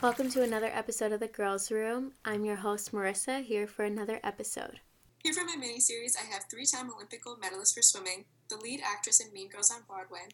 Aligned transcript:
Welcome 0.00 0.30
to 0.30 0.44
another 0.44 0.70
episode 0.72 1.10
of 1.10 1.18
The 1.18 1.26
Girls 1.26 1.72
Room. 1.72 2.12
I'm 2.24 2.44
your 2.44 2.54
host, 2.54 2.92
Marissa, 2.92 3.42
here 3.42 3.66
for 3.66 3.84
another 3.84 4.20
episode. 4.22 4.78
Here 5.24 5.32
for 5.34 5.44
my 5.44 5.56
mini 5.56 5.80
series, 5.80 6.14
I 6.14 6.24
have 6.32 6.44
three 6.48 6.66
time 6.66 6.88
Olympic 6.94 7.24
gold 7.24 7.40
medalist 7.40 7.74
for 7.74 7.82
swimming, 7.82 8.26
the 8.48 8.58
lead 8.58 8.80
actress 8.86 9.18
in 9.18 9.32
Mean 9.32 9.48
Girls 9.48 9.72
on 9.72 9.82
Broadway, 9.88 10.30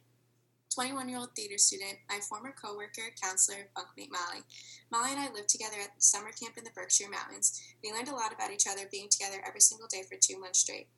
21 0.75 1.09
year 1.09 1.17
old 1.17 1.35
theater 1.35 1.57
student, 1.57 1.97
my 2.11 2.19
former 2.29 2.53
co 2.53 2.77
worker, 2.77 3.09
counselor, 3.23 3.71
bunkmate 3.75 4.13
Molly. 4.13 4.45
Molly 4.93 5.13
and 5.13 5.21
I 5.21 5.33
lived 5.33 5.49
together 5.49 5.79
at 5.83 5.97
summer 5.97 6.31
camp 6.31 6.59
in 6.59 6.65
the 6.65 6.75
Berkshire 6.75 7.09
Mountains. 7.09 7.59
We 7.83 7.91
learned 7.91 8.09
a 8.09 8.15
lot 8.15 8.35
about 8.35 8.53
each 8.53 8.67
other 8.71 8.85
being 8.93 9.09
together 9.09 9.41
every 9.49 9.63
single 9.63 9.89
day 9.89 10.03
for 10.03 10.19
two 10.21 10.39
months 10.39 10.59
straight. 10.59 10.89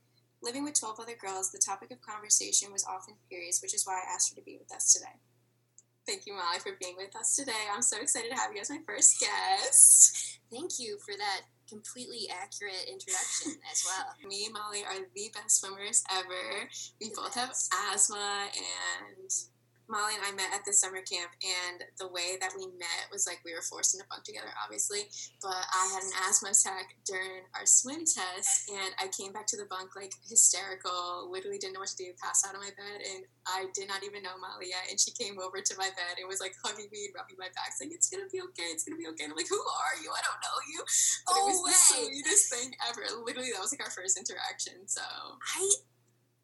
Living 0.42 0.64
with 0.64 0.74
12 0.74 0.98
other 0.98 1.14
girls, 1.14 1.52
the 1.52 1.62
topic 1.64 1.92
of 1.92 2.02
conversation 2.02 2.72
was 2.72 2.84
often 2.84 3.14
periods, 3.30 3.62
which 3.62 3.74
is 3.74 3.86
why 3.86 4.02
I 4.02 4.12
asked 4.12 4.30
her 4.30 4.40
to 4.40 4.44
be 4.44 4.58
with 4.58 4.74
us 4.74 4.92
today. 4.92 5.22
Thank 6.06 6.26
you, 6.26 6.34
Molly, 6.34 6.58
for 6.60 6.72
being 6.80 6.94
with 6.96 7.14
us 7.16 7.34
today. 7.34 7.66
I'm 7.74 7.82
so 7.82 7.98
excited 8.00 8.30
to 8.30 8.36
have 8.36 8.54
you 8.54 8.60
as 8.60 8.70
my 8.70 8.78
first 8.86 9.18
guest. 9.20 10.38
Thank 10.52 10.78
you 10.78 10.98
for 11.04 11.12
that 11.18 11.42
completely 11.68 12.28
accurate 12.30 12.86
introduction 12.88 13.54
as 13.72 13.84
well. 13.84 14.14
Me 14.28 14.44
and 14.44 14.54
Molly 14.54 14.84
are 14.84 15.02
the 15.14 15.30
best 15.34 15.60
swimmers 15.60 16.04
ever. 16.12 16.68
We 17.00 17.08
The 17.08 17.14
both 17.16 17.34
best. 17.34 17.74
have 17.74 17.94
asthma 17.96 18.46
and 18.56 19.30
Molly 19.88 20.14
and 20.16 20.24
I 20.26 20.32
met 20.34 20.54
at 20.54 20.64
this 20.64 20.80
summer 20.80 21.02
camp 21.02 21.30
and 21.44 21.84
the 21.98 22.08
way 22.08 22.38
that 22.40 22.52
we 22.56 22.66
met 22.78 23.10
was 23.12 23.26
like 23.26 23.40
we 23.44 23.54
were 23.54 23.62
forced 23.62 23.94
into 23.94 24.06
bunk 24.10 24.24
together 24.24 24.50
obviously, 24.62 25.06
but 25.42 25.54
I 25.54 25.82
had 25.94 26.02
an 26.02 26.14
asthma 26.26 26.50
attack 26.50 26.96
during 27.06 27.46
our 27.54 27.66
swim 27.66 28.02
test 28.02 28.70
and 28.70 28.94
I 28.98 29.06
came 29.12 29.32
back 29.32 29.46
to 29.54 29.58
the 29.60 29.68
bunk 29.68 29.94
like 29.94 30.12
hysterical, 30.26 31.30
literally 31.30 31.58
didn't 31.58 31.74
know 31.74 31.84
what 31.84 31.92
to 31.94 32.00
do, 32.00 32.16
passed 32.22 32.46
out 32.46 32.54
on 32.54 32.62
my 32.62 32.72
bed 32.74 32.98
and 33.04 33.26
I 33.46 33.70
did 33.74 33.86
not 33.86 34.02
even 34.02 34.22
know 34.22 34.34
Molly 34.40 34.74
yet 34.74 34.90
and 34.90 34.98
she 34.98 35.12
came 35.14 35.38
over 35.38 35.60
to 35.60 35.74
my 35.78 35.90
bed 35.94 36.18
and 36.18 36.26
was 36.26 36.40
like 36.40 36.56
hugging 36.64 36.90
me 36.90 37.10
and 37.10 37.14
rubbing 37.14 37.38
my 37.38 37.52
back 37.54 37.76
saying 37.76 37.94
it's 37.94 38.10
gonna 38.10 38.30
be 38.32 38.42
okay, 38.52 38.74
it's 38.74 38.82
gonna 38.82 38.98
be 38.98 39.06
okay. 39.14 39.24
And 39.28 39.32
I'm 39.32 39.38
like, 39.38 39.50
who 39.50 39.60
are 39.60 39.96
you? 40.02 40.10
I 40.10 40.22
don't 40.24 40.40
know 40.42 40.58
you. 40.70 40.80
But 41.26 41.36
it 41.36 41.42
oh, 41.42 41.46
was 41.46 41.56
Oh, 41.56 41.64
the 41.64 41.70
way. 41.70 42.22
sweetest 42.22 42.52
thing 42.52 42.74
ever. 42.88 43.02
Literally, 43.24 43.50
that 43.52 43.60
was 43.60 43.72
like 43.72 43.82
our 43.82 43.90
first 43.90 44.18
interaction. 44.18 44.86
So 44.86 45.00
I 45.02 45.70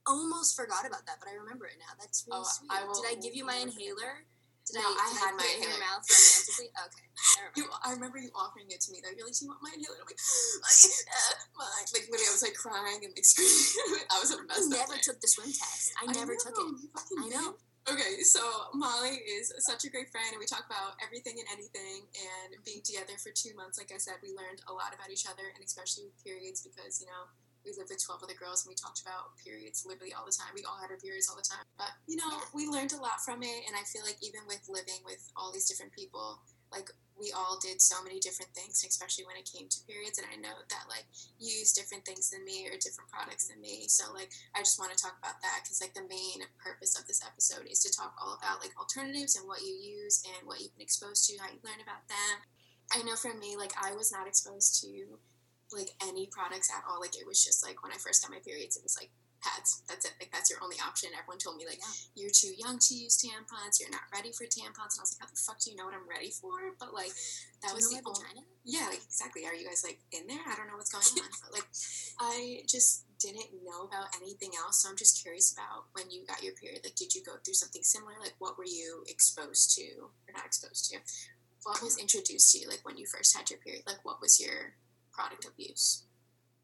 almost 0.06 0.56
forgot 0.56 0.86
about 0.86 1.06
that, 1.06 1.18
but 1.20 1.28
I 1.28 1.34
remember 1.38 1.66
it 1.66 1.78
now. 1.78 1.94
That's 1.98 2.24
really 2.26 2.42
Oh, 2.42 2.48
sweet. 2.48 2.70
I 2.70 2.84
will- 2.84 3.00
Did 3.02 3.10
I 3.10 3.14
give 3.20 3.34
you 3.34 3.44
my 3.44 3.56
inhaler? 3.56 4.26
Did 4.62 4.78
No, 4.78 4.86
I, 4.86 4.94
I 4.94 5.08
had 5.18 5.34
I 5.34 5.36
my 5.36 5.42
put 5.42 5.50
it 5.50 5.56
in 5.58 5.62
your 5.66 5.74
inhaler. 5.74 5.90
mouth 5.90 6.04
romantically? 6.06 6.68
Okay. 6.86 7.06
never 7.42 7.50
you. 7.58 7.64
I 7.82 7.88
remember 7.98 8.18
you 8.22 8.30
offering 8.38 8.70
it 8.70 8.78
to 8.86 8.92
me. 8.94 9.02
Though 9.02 9.10
you're 9.10 9.26
like, 9.26 9.34
"Do 9.34 9.42
you 9.42 9.50
want 9.50 9.58
my 9.62 9.74
inhaler?" 9.74 9.98
I'm 9.98 10.06
like, 10.06 10.22
uh. 10.22 11.34
Like 11.92 12.06
literally, 12.06 12.30
I 12.30 12.34
was 12.34 12.42
like 12.46 12.54
crying 12.54 13.02
and 13.02 13.10
like 13.10 13.26
screaming. 13.30 14.06
I 14.06 14.16
was 14.22 14.30
a 14.30 14.38
mess. 14.46 14.62
I 14.62 14.70
never 14.70 14.96
took 15.02 15.18
the 15.18 15.26
swim 15.26 15.50
test. 15.50 15.90
I 15.98 16.06
never 16.14 16.38
took 16.38 16.54
know, 16.54 16.78
it. 16.78 17.02
I 17.18 17.26
know. 17.28 17.46
did. 17.58 17.90
Okay, 17.90 18.22
so 18.22 18.38
Molly 18.78 19.18
is 19.26 19.50
such 19.66 19.82
a 19.82 19.90
great 19.90 20.06
friend, 20.14 20.30
and 20.30 20.38
we 20.38 20.46
talk 20.46 20.62
about 20.70 20.94
everything 21.02 21.42
and 21.42 21.48
anything. 21.50 22.06
And 22.14 22.54
being 22.62 22.86
together 22.86 23.18
for 23.18 23.34
two 23.34 23.50
months, 23.58 23.74
like 23.82 23.90
I 23.90 23.98
said, 23.98 24.22
we 24.22 24.30
learned 24.30 24.62
a 24.70 24.72
lot 24.72 24.94
about 24.94 25.10
each 25.10 25.26
other, 25.26 25.42
and 25.50 25.58
especially 25.66 26.06
with 26.06 26.14
periods, 26.22 26.62
because 26.62 27.02
you 27.02 27.10
know 27.10 27.26
we 27.64 27.72
lived 27.72 27.90
with 27.90 28.02
12 28.02 28.22
other 28.22 28.34
girls 28.34 28.64
and 28.64 28.70
we 28.70 28.76
talked 28.76 29.02
about 29.02 29.36
periods 29.38 29.84
literally 29.86 30.12
all 30.12 30.26
the 30.26 30.34
time. 30.34 30.50
We 30.54 30.64
all 30.64 30.78
had 30.78 30.90
our 30.90 30.98
periods 30.98 31.28
all 31.28 31.36
the 31.36 31.46
time. 31.46 31.64
But, 31.78 31.90
you 32.06 32.16
know, 32.16 32.28
Yeah. 32.28 32.44
we 32.52 32.66
learned 32.66 32.92
a 32.92 33.00
lot 33.00 33.22
from 33.24 33.42
it. 33.42 33.64
And 33.66 33.76
I 33.76 33.84
feel 33.84 34.02
like 34.02 34.18
even 34.22 34.46
with 34.46 34.68
living 34.68 35.02
with 35.04 35.22
all 35.36 35.52
these 35.52 35.66
different 35.68 35.92
people, 35.92 36.42
like 36.70 36.90
we 37.14 37.30
all 37.30 37.58
did 37.60 37.80
so 37.80 38.02
many 38.02 38.18
different 38.18 38.50
things, 38.54 38.82
especially 38.82 39.24
when 39.26 39.36
it 39.36 39.44
came 39.44 39.68
to 39.68 39.84
periods. 39.84 40.18
And 40.18 40.26
I 40.32 40.36
know 40.36 40.56
that 40.70 40.88
like 40.88 41.06
you 41.38 41.52
use 41.52 41.72
different 41.72 42.04
things 42.04 42.30
than 42.30 42.44
me 42.44 42.66
or 42.66 42.76
different 42.78 43.10
products 43.10 43.46
than 43.46 43.60
me. 43.60 43.86
So 43.88 44.10
like 44.12 44.32
I 44.54 44.60
just 44.60 44.78
want 44.80 44.90
to 44.90 44.98
talk 44.98 45.18
about 45.18 45.40
that 45.42 45.60
because 45.62 45.80
like 45.80 45.94
the 45.94 46.08
main 46.08 46.42
purpose 46.58 46.98
of 46.98 47.06
this 47.06 47.22
episode 47.22 47.68
is 47.70 47.80
to 47.84 47.92
talk 47.92 48.16
all 48.20 48.34
about 48.34 48.60
like 48.60 48.72
alternatives 48.78 49.36
and 49.36 49.46
what 49.46 49.60
you 49.62 49.74
use 49.74 50.22
and 50.24 50.46
what 50.48 50.60
you've 50.60 50.74
been 50.74 50.82
exposed 50.82 51.28
to, 51.28 51.38
how 51.38 51.52
you 51.52 51.60
learn 51.62 51.80
about 51.82 52.08
them. 52.08 52.42
I 52.90 53.02
know 53.02 53.16
for 53.16 53.32
me, 53.34 53.56
like 53.56 53.72
I 53.80 53.92
was 53.94 54.10
not 54.10 54.26
exposed 54.26 54.80
to 54.82 55.18
like 55.72 55.90
any 56.02 56.26
products 56.26 56.70
at 56.70 56.84
all. 56.88 57.00
Like 57.00 57.16
it 57.16 57.26
was 57.26 57.42
just 57.44 57.64
like 57.66 57.82
when 57.82 57.92
I 57.92 57.96
first 57.96 58.22
got 58.22 58.30
my 58.30 58.40
periods, 58.44 58.76
it 58.76 58.82
was 58.82 58.96
like 59.00 59.10
pads. 59.42 59.82
That's 59.88 60.04
it. 60.06 60.12
Like 60.20 60.30
that's 60.30 60.50
your 60.50 60.62
only 60.62 60.76
option. 60.78 61.10
Everyone 61.18 61.38
told 61.38 61.56
me 61.56 61.66
like 61.66 61.78
Yeah. 61.82 61.94
you're 62.14 62.34
too 62.34 62.54
young 62.56 62.78
to 62.78 62.94
use 62.94 63.18
tampons. 63.18 63.80
You're 63.80 63.90
not 63.90 64.06
ready 64.14 64.30
for 64.30 64.44
tampons. 64.46 64.94
And 64.94 65.02
I 65.02 65.04
was 65.06 65.16
like, 65.18 65.26
how 65.26 65.30
the 65.32 65.40
fuck 65.40 65.58
do 65.58 65.70
you 65.70 65.76
know 65.76 65.84
what 65.86 65.94
I'm 65.98 66.06
ready 66.08 66.30
for? 66.30 66.74
But 66.78 66.94
like 66.94 67.10
that 67.62 67.70
Do 67.70 67.74
was 67.74 67.90
you 67.90 67.98
the 67.98 68.02
know 68.06 68.14
my 68.14 68.14
only. 68.14 68.22
vagina? 68.38 68.42
Yeah, 68.64 68.86
like 68.88 69.02
exactly. 69.02 69.42
Are 69.46 69.54
you 69.54 69.66
guys 69.66 69.82
like 69.82 69.98
in 70.14 70.26
there? 70.30 70.42
I 70.46 70.54
don't 70.54 70.68
know 70.70 70.78
what's 70.78 70.94
going 70.94 71.02
on. 71.26 71.30
but 71.42 71.50
like 71.58 71.66
I 72.22 72.62
just 72.70 73.02
didn't 73.18 73.50
know 73.66 73.86
about 73.90 74.14
anything 74.18 74.50
else. 74.58 74.82
So 74.82 74.90
I'm 74.90 74.96
just 74.98 75.22
curious 75.22 75.50
about 75.54 75.90
when 75.94 76.10
you 76.10 76.22
got 76.26 76.42
your 76.42 76.54
period. 76.54 76.82
Like 76.86 76.94
did 76.94 77.14
you 77.14 77.22
go 77.26 77.34
through 77.42 77.54
something 77.58 77.82
similar? 77.82 78.14
Like 78.22 78.34
what 78.38 78.58
were 78.58 78.66
you 78.66 79.02
exposed 79.10 79.74
to 79.78 80.06
or 80.06 80.30
not 80.34 80.46
exposed 80.46 80.90
to? 80.90 80.98
What 81.66 81.82
was 81.82 81.98
introduced 81.98 82.50
to 82.52 82.58
you 82.58 82.68
like 82.68 82.82
when 82.86 82.96
you 82.98 83.06
first 83.06 83.36
had 83.36 83.50
your 83.50 83.58
period? 83.58 83.82
Like 83.86 84.04
what 84.04 84.20
was 84.20 84.38
your 84.40 84.74
product 85.12 85.44
abuse. 85.46 86.04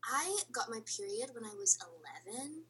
I 0.04 0.25
got 0.53 0.70
my 0.70 0.81
period 0.97 1.31
when 1.34 1.44
I 1.44 1.54
was 1.54 1.78
11. 2.26 2.64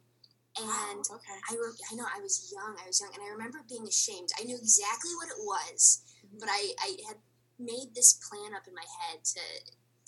And 0.58 0.66
Wow, 0.66 1.16
okay. 1.22 1.38
I, 1.50 1.54
I 1.54 1.94
know 1.94 2.06
I 2.10 2.20
was 2.20 2.50
young. 2.52 2.74
I 2.82 2.86
was 2.86 3.00
young, 3.00 3.10
and 3.14 3.22
I 3.22 3.30
remember 3.30 3.62
being 3.68 3.86
ashamed. 3.86 4.30
I 4.40 4.44
knew 4.44 4.56
exactly 4.56 5.14
what 5.14 5.28
it 5.28 5.38
was, 5.38 6.02
Mhm. 6.26 6.40
but 6.40 6.48
I, 6.50 6.74
I 6.80 6.96
had 7.06 7.18
made 7.58 7.94
this 7.94 8.14
plan 8.28 8.54
up 8.54 8.66
in 8.66 8.74
my 8.74 8.86
head 9.00 9.24
to 9.24 9.40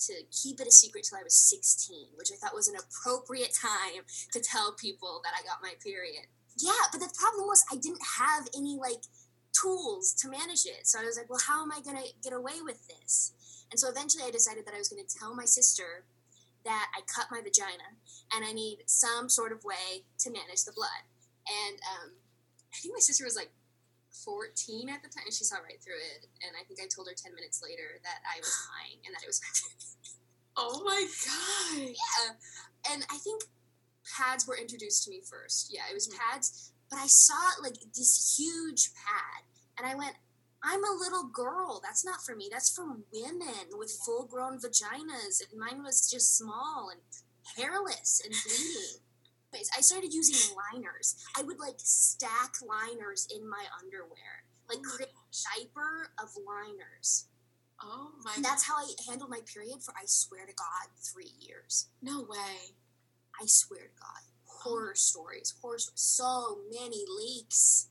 to 0.06 0.14
keep 0.32 0.58
it 0.58 0.66
a 0.66 0.72
secret 0.72 1.04
till 1.04 1.18
I 1.18 1.22
was 1.22 1.36
16, 1.36 2.08
which 2.16 2.32
I 2.32 2.36
thought 2.36 2.54
was 2.54 2.68
an 2.68 2.74
appropriate 2.80 3.52
time 3.52 4.02
to 4.32 4.40
tell 4.40 4.72
people 4.72 5.20
that 5.24 5.34
I 5.38 5.42
got 5.44 5.60
my 5.60 5.74
period. 5.84 6.24
Yeah, 6.56 6.88
but 6.90 7.00
the 7.00 7.12
problem 7.18 7.46
was 7.46 7.62
I 7.70 7.76
didn't 7.76 8.00
have 8.16 8.48
any 8.56 8.78
like 8.80 9.04
tools 9.52 10.14
to 10.14 10.28
manage 10.30 10.64
it. 10.64 10.86
So 10.88 10.98
I 11.00 11.04
was 11.04 11.18
like, 11.18 11.28
well, 11.28 11.40
how 11.46 11.60
am 11.62 11.70
I 11.70 11.82
going 11.82 11.98
to 12.02 12.08
get 12.22 12.32
away 12.32 12.62
with 12.62 12.80
this? 12.88 13.32
And 13.70 13.78
so 13.78 13.88
eventually 13.88 14.24
I 14.24 14.30
decided 14.30 14.66
that 14.66 14.74
I 14.74 14.78
was 14.78 14.88
going 14.88 15.02
to 15.04 15.10
tell 15.18 15.34
my 15.34 15.44
sister 15.44 16.04
that 16.64 16.88
I 16.92 17.00
cut 17.06 17.30
my 17.30 17.40
vagina 17.40 17.96
and 18.34 18.44
I 18.44 18.52
need 18.52 18.84
some 18.86 19.28
sort 19.28 19.52
of 19.52 19.64
way 19.64 20.04
to 20.20 20.30
manage 20.30 20.64
the 20.64 20.72
blood. 20.72 21.02
And 21.48 21.78
um, 21.96 22.08
I 22.72 22.76
think 22.82 22.94
my 22.94 23.00
sister 23.00 23.24
was 23.24 23.36
like 23.36 23.50
14 24.10 24.90
at 24.90 25.02
the 25.02 25.08
time, 25.08 25.24
and 25.24 25.34
she 25.34 25.44
saw 25.44 25.56
right 25.62 25.80
through 25.80 25.98
it. 25.98 26.26
And 26.44 26.52
I 26.58 26.66
think 26.66 26.78
I 26.82 26.86
told 26.90 27.08
her 27.08 27.14
10 27.14 27.34
minutes 27.34 27.62
later 27.62 27.98
that 28.02 28.20
I 28.26 28.38
was 28.38 28.52
lying 28.74 29.00
and 29.06 29.14
that 29.14 29.22
it 29.22 29.30
was 29.30 29.40
my 29.40 29.50
Oh 30.56 30.82
my 30.84 31.00
god. 31.06 31.94
yeah. 31.94 32.92
And 32.92 33.06
I 33.08 33.16
think 33.18 33.44
pads 34.04 34.46
were 34.46 34.58
introduced 34.58 35.04
to 35.04 35.10
me 35.10 35.22
first. 35.24 35.70
Yeah, 35.72 35.82
it 35.90 35.94
was 35.94 36.08
pads, 36.08 36.72
but 36.90 36.98
I 36.98 37.06
saw 37.06 37.62
like 37.62 37.78
this 37.96 38.36
huge 38.36 38.90
pad, 38.94 39.46
and 39.78 39.86
I 39.86 39.94
went, 39.94 40.16
I'm 40.62 40.84
a 40.84 40.98
little 40.98 41.24
girl. 41.24 41.80
That's 41.82 42.04
not 42.04 42.22
for 42.24 42.36
me. 42.36 42.48
That's 42.50 42.74
for 42.74 42.84
women 43.12 43.66
with 43.72 43.98
full 44.04 44.26
grown 44.26 44.58
vaginas. 44.58 45.40
And 45.50 45.58
mine 45.58 45.82
was 45.82 46.10
just 46.10 46.36
small 46.36 46.90
and 46.92 47.00
hairless 47.56 48.20
and 48.24 48.34
bleeding. 48.44 49.00
Anyways, 49.52 49.70
I 49.76 49.80
started 49.80 50.12
using 50.12 50.56
liners. 50.72 51.16
I 51.36 51.42
would 51.42 51.58
like 51.58 51.76
stack 51.78 52.54
liners 52.62 53.26
in 53.34 53.48
my 53.48 53.64
underwear, 53.82 54.44
like 54.68 54.78
Oh 54.78 54.90
create 54.96 55.10
a 55.10 55.60
diaper 55.60 56.12
of 56.22 56.28
liners. 56.46 57.26
Oh 57.82 58.12
my 58.22 58.32
And 58.36 58.44
that's 58.44 58.64
how 58.64 58.76
I 58.76 58.86
handled 59.08 59.30
my 59.30 59.40
period 59.52 59.82
for, 59.82 59.92
I 59.92 60.04
swear 60.06 60.46
to 60.46 60.52
God, 60.52 60.88
three 61.00 61.32
years. 61.40 61.88
No 62.02 62.20
way. 62.20 62.76
I 63.40 63.46
swear 63.46 63.80
to 63.80 64.00
God. 64.00 64.22
Horror 64.44 64.94
stories, 64.94 65.54
horror 65.62 65.78
stories. 65.78 66.00
So 66.00 66.58
many 66.70 67.04
leaks. 67.08 67.88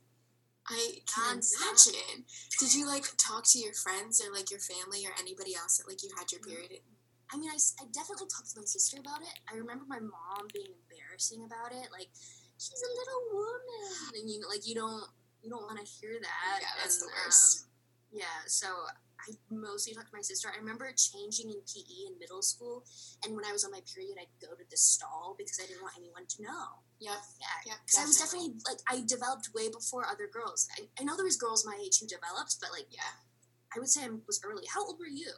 I 0.70 1.02
can 1.10 1.40
Nonstop. 1.40 1.62
imagine. 1.66 2.26
Did 2.60 2.74
you 2.74 2.86
like 2.88 3.06
talk 3.18 3.44
to 3.52 3.60
your 3.60 3.74
friends 3.74 4.22
or 4.22 4.32
like 4.34 4.52
your 4.52 4.60
family 4.62 5.06
or 5.06 5.12
anybody 5.20 5.56
else 5.56 5.78
that 5.78 5.88
like 5.90 6.04
you 6.04 6.10
had 6.18 6.32
your 6.32 6.42
period? 6.42 6.82
I 7.34 7.38
mean, 7.38 7.50
I, 7.50 7.58
I 7.82 7.86
definitely 7.94 8.26
talked 8.26 8.50
to 8.54 8.60
my 8.62 8.66
sister 8.66 8.98
about 8.98 9.22
it. 9.22 9.34
I 9.52 9.58
remember 9.58 9.86
my 9.88 10.02
mom 10.02 10.50
being 10.54 10.74
embarrassing 10.74 11.46
about 11.46 11.70
it. 11.74 11.90
Like, 11.94 12.10
she's 12.58 12.82
a 12.82 12.90
little 12.98 13.22
woman. 13.38 14.18
And, 14.18 14.26
you 14.30 14.42
know, 14.42 14.50
like, 14.50 14.66
you 14.66 14.74
don't, 14.74 15.06
you 15.46 15.50
don't 15.50 15.62
want 15.70 15.78
to 15.78 15.86
hear 15.86 16.18
that. 16.18 16.58
Yeah, 16.62 16.74
that's 16.82 16.98
the 16.98 17.06
worst. 17.06 17.70
um, 17.70 18.18
yeah, 18.18 18.42
so 18.48 18.66
I 19.28 19.36
mostly 19.52 19.94
talked 19.94 20.10
to 20.12 20.16
my 20.16 20.22
sister. 20.22 20.48
I 20.54 20.58
remember 20.60 20.88
changing 20.96 21.50
in 21.50 21.60
PE 21.68 22.08
in 22.08 22.20
middle 22.20 22.42
school. 22.42 22.84
And 23.24 23.36
when 23.36 23.44
I 23.46 23.52
was 23.52 23.64
on 23.66 23.72
my 23.72 23.82
period, 23.84 24.16
I'd 24.20 24.32
go 24.40 24.56
to 24.56 24.64
the 24.70 24.78
stall 24.78 25.36
because 25.38 25.60
I 25.60 25.68
didn't 25.68 25.84
want 25.84 25.98
anyone 25.98 26.24
to 26.26 26.44
know. 26.44 26.84
Yeah, 27.00 27.20
Yep. 27.66 27.78
Because 27.86 28.00
I 28.00 28.06
was 28.08 28.18
definitely 28.18 28.56
like 28.68 28.80
I 28.88 29.04
developed 29.06 29.50
way 29.54 29.68
before 29.70 30.06
other 30.08 30.28
girls. 30.32 30.68
I, 30.80 30.88
I 31.00 31.04
know 31.04 31.16
there 31.16 31.28
was 31.28 31.38
girls 31.38 31.66
my 31.66 31.78
age 31.80 32.00
who 32.00 32.08
developed, 32.08 32.58
but 32.60 32.72
like 32.72 32.88
Yeah. 32.90 33.20
I 33.76 33.80
would 33.80 33.90
say 33.90 34.04
I 34.04 34.10
was 34.26 34.42
early. 34.44 34.66
How 34.72 34.82
old 34.86 34.98
were 35.00 35.08
you? 35.12 35.30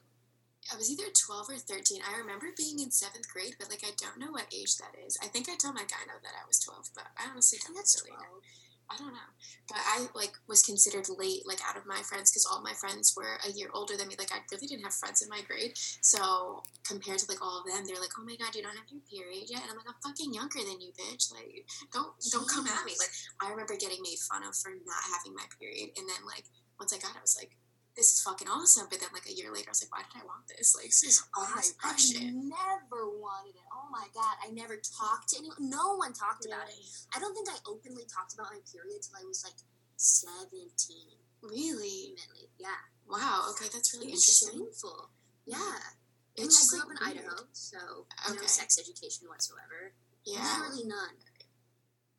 I 0.72 0.78
was 0.78 0.94
either 0.94 1.10
12 1.10 1.50
or 1.50 1.58
13. 1.58 2.02
I 2.06 2.18
remember 2.22 2.54
being 2.56 2.80
in 2.80 2.92
seventh 2.94 3.28
grade, 3.34 3.58
but 3.58 3.70
like 3.70 3.82
I 3.84 3.98
don't 3.98 4.20
know 4.22 4.32
what 4.32 4.46
age 4.54 4.78
that 4.78 4.94
is. 5.06 5.18
I 5.22 5.28
think 5.28 5.50
I 5.50 5.58
told 5.58 5.74
my 5.76 5.84
gyno 5.90 6.22
that 6.22 6.38
I 6.38 6.46
was 6.48 6.60
12, 6.60 6.94
but 6.94 7.10
I 7.18 7.30
honestly 7.34 7.58
don't 7.58 7.74
think 7.74 7.78
that's 7.82 7.98
really 7.98 8.14
know. 8.14 8.30
twelve. 8.30 8.46
I 8.92 8.96
don't 9.02 9.14
know. 9.16 9.31
But 9.72 9.82
I 9.88 10.08
like 10.14 10.36
was 10.48 10.62
considered 10.64 11.08
late, 11.18 11.48
like 11.48 11.60
out 11.68 11.78
of 11.78 11.88
my 11.88 12.04
friends, 12.04 12.32
because 12.32 12.46
all 12.46 12.62
my 12.62 12.74
friends 12.74 13.16
were 13.16 13.40
a 13.48 13.52
year 13.52 13.70
older 13.74 13.96
than 13.96 14.08
me. 14.08 14.16
Like 14.20 14.32
I 14.32 14.44
really 14.52 14.68
didn't 14.68 14.84
have 14.84 14.94
friends 14.94 15.22
in 15.22 15.30
my 15.30 15.42
grade. 15.48 15.72
So 16.02 16.64
compared 16.84 17.20
to 17.20 17.30
like 17.32 17.42
all 17.42 17.60
of 17.60 17.66
them, 17.66 17.88
they're 17.88 18.02
like, 18.02 18.16
"Oh 18.20 18.26
my 18.28 18.36
god, 18.36 18.56
you 18.56 18.62
don't 18.62 18.76
have 18.76 18.92
your 18.92 19.02
period 19.08 19.48
yet," 19.48 19.64
and 19.64 19.72
I'm 19.72 19.78
like, 19.78 19.88
"I'm 19.88 20.02
fucking 20.04 20.34
younger 20.34 20.60
than 20.60 20.84
you, 20.84 20.92
bitch. 20.92 21.32
Like, 21.32 21.66
don't 21.94 22.12
don't 22.32 22.48
come 22.48 22.68
at 22.68 22.84
me." 22.86 22.94
Like 23.00 23.16
I 23.40 23.50
remember 23.50 23.80
getting 23.80 24.04
made 24.04 24.20
fun 24.20 24.44
of 24.44 24.56
for 24.56 24.76
not 24.84 25.04
having 25.08 25.34
my 25.34 25.48
period, 25.56 25.96
and 25.96 26.04
then 26.08 26.22
like 26.28 26.46
once 26.82 26.92
I 26.94 26.98
got, 26.98 27.14
it, 27.14 27.22
I 27.22 27.22
was 27.22 27.38
like, 27.38 27.56
this 27.96 28.14
is 28.14 28.22
fucking 28.22 28.48
awesome. 28.48 28.88
But 28.90 29.00
then 29.00 29.10
like 29.14 29.28
a 29.28 29.34
year 29.34 29.52
later, 29.52 29.68
I 29.70 29.76
was 29.76 29.84
like, 29.84 29.92
why 29.92 30.04
did 30.08 30.22
I 30.22 30.26
want 30.26 30.48
this? 30.48 30.76
Like 30.76 30.88
this 30.92 31.04
is 31.04 31.24
all 31.36 31.44
my 31.52 31.62
I 31.84 32.32
never 32.32 33.10
wanted 33.12 33.56
it. 33.56 33.68
Oh 33.74 33.88
my 33.92 34.08
god, 34.14 34.36
I 34.44 34.52
never 34.52 34.76
talked 34.80 35.30
to 35.36 35.40
anyone. 35.40 35.58
No 35.60 35.96
one 35.96 36.14
talked 36.14 36.46
about 36.46 36.68
it. 36.70 36.76
I 37.16 37.20
don't 37.20 37.34
think 37.34 37.50
I 37.50 37.58
openly 37.68 38.04
talked 38.08 38.34
about 38.34 38.48
my 38.52 38.60
period 38.72 39.02
till 39.04 39.20
I 39.20 39.26
was 39.28 39.44
like 39.44 39.60
seventeen. 39.98 41.20
Really? 41.42 42.16
Yeah. 42.60 42.70
Wow. 43.10 43.50
Okay, 43.52 43.66
that's 43.74 43.94
really 43.94 44.14
interesting. 44.14 44.60
shameful. 44.62 45.10
Yeah. 45.46 45.58
I 45.58 46.38
mean, 46.38 46.48
It's 46.48 46.62
I 46.62 46.70
grew 46.70 46.80
like 46.80 46.86
up 46.86 47.10
in 47.10 47.16
weird. 47.18 47.26
Idaho, 47.28 47.44
so 47.52 47.78
Okay. 48.30 48.40
no 48.40 48.46
sex 48.46 48.78
education 48.80 49.28
whatsoever. 49.28 49.94
Yeah. 50.24 50.46
Literally 50.62 50.86
none. 50.88 51.18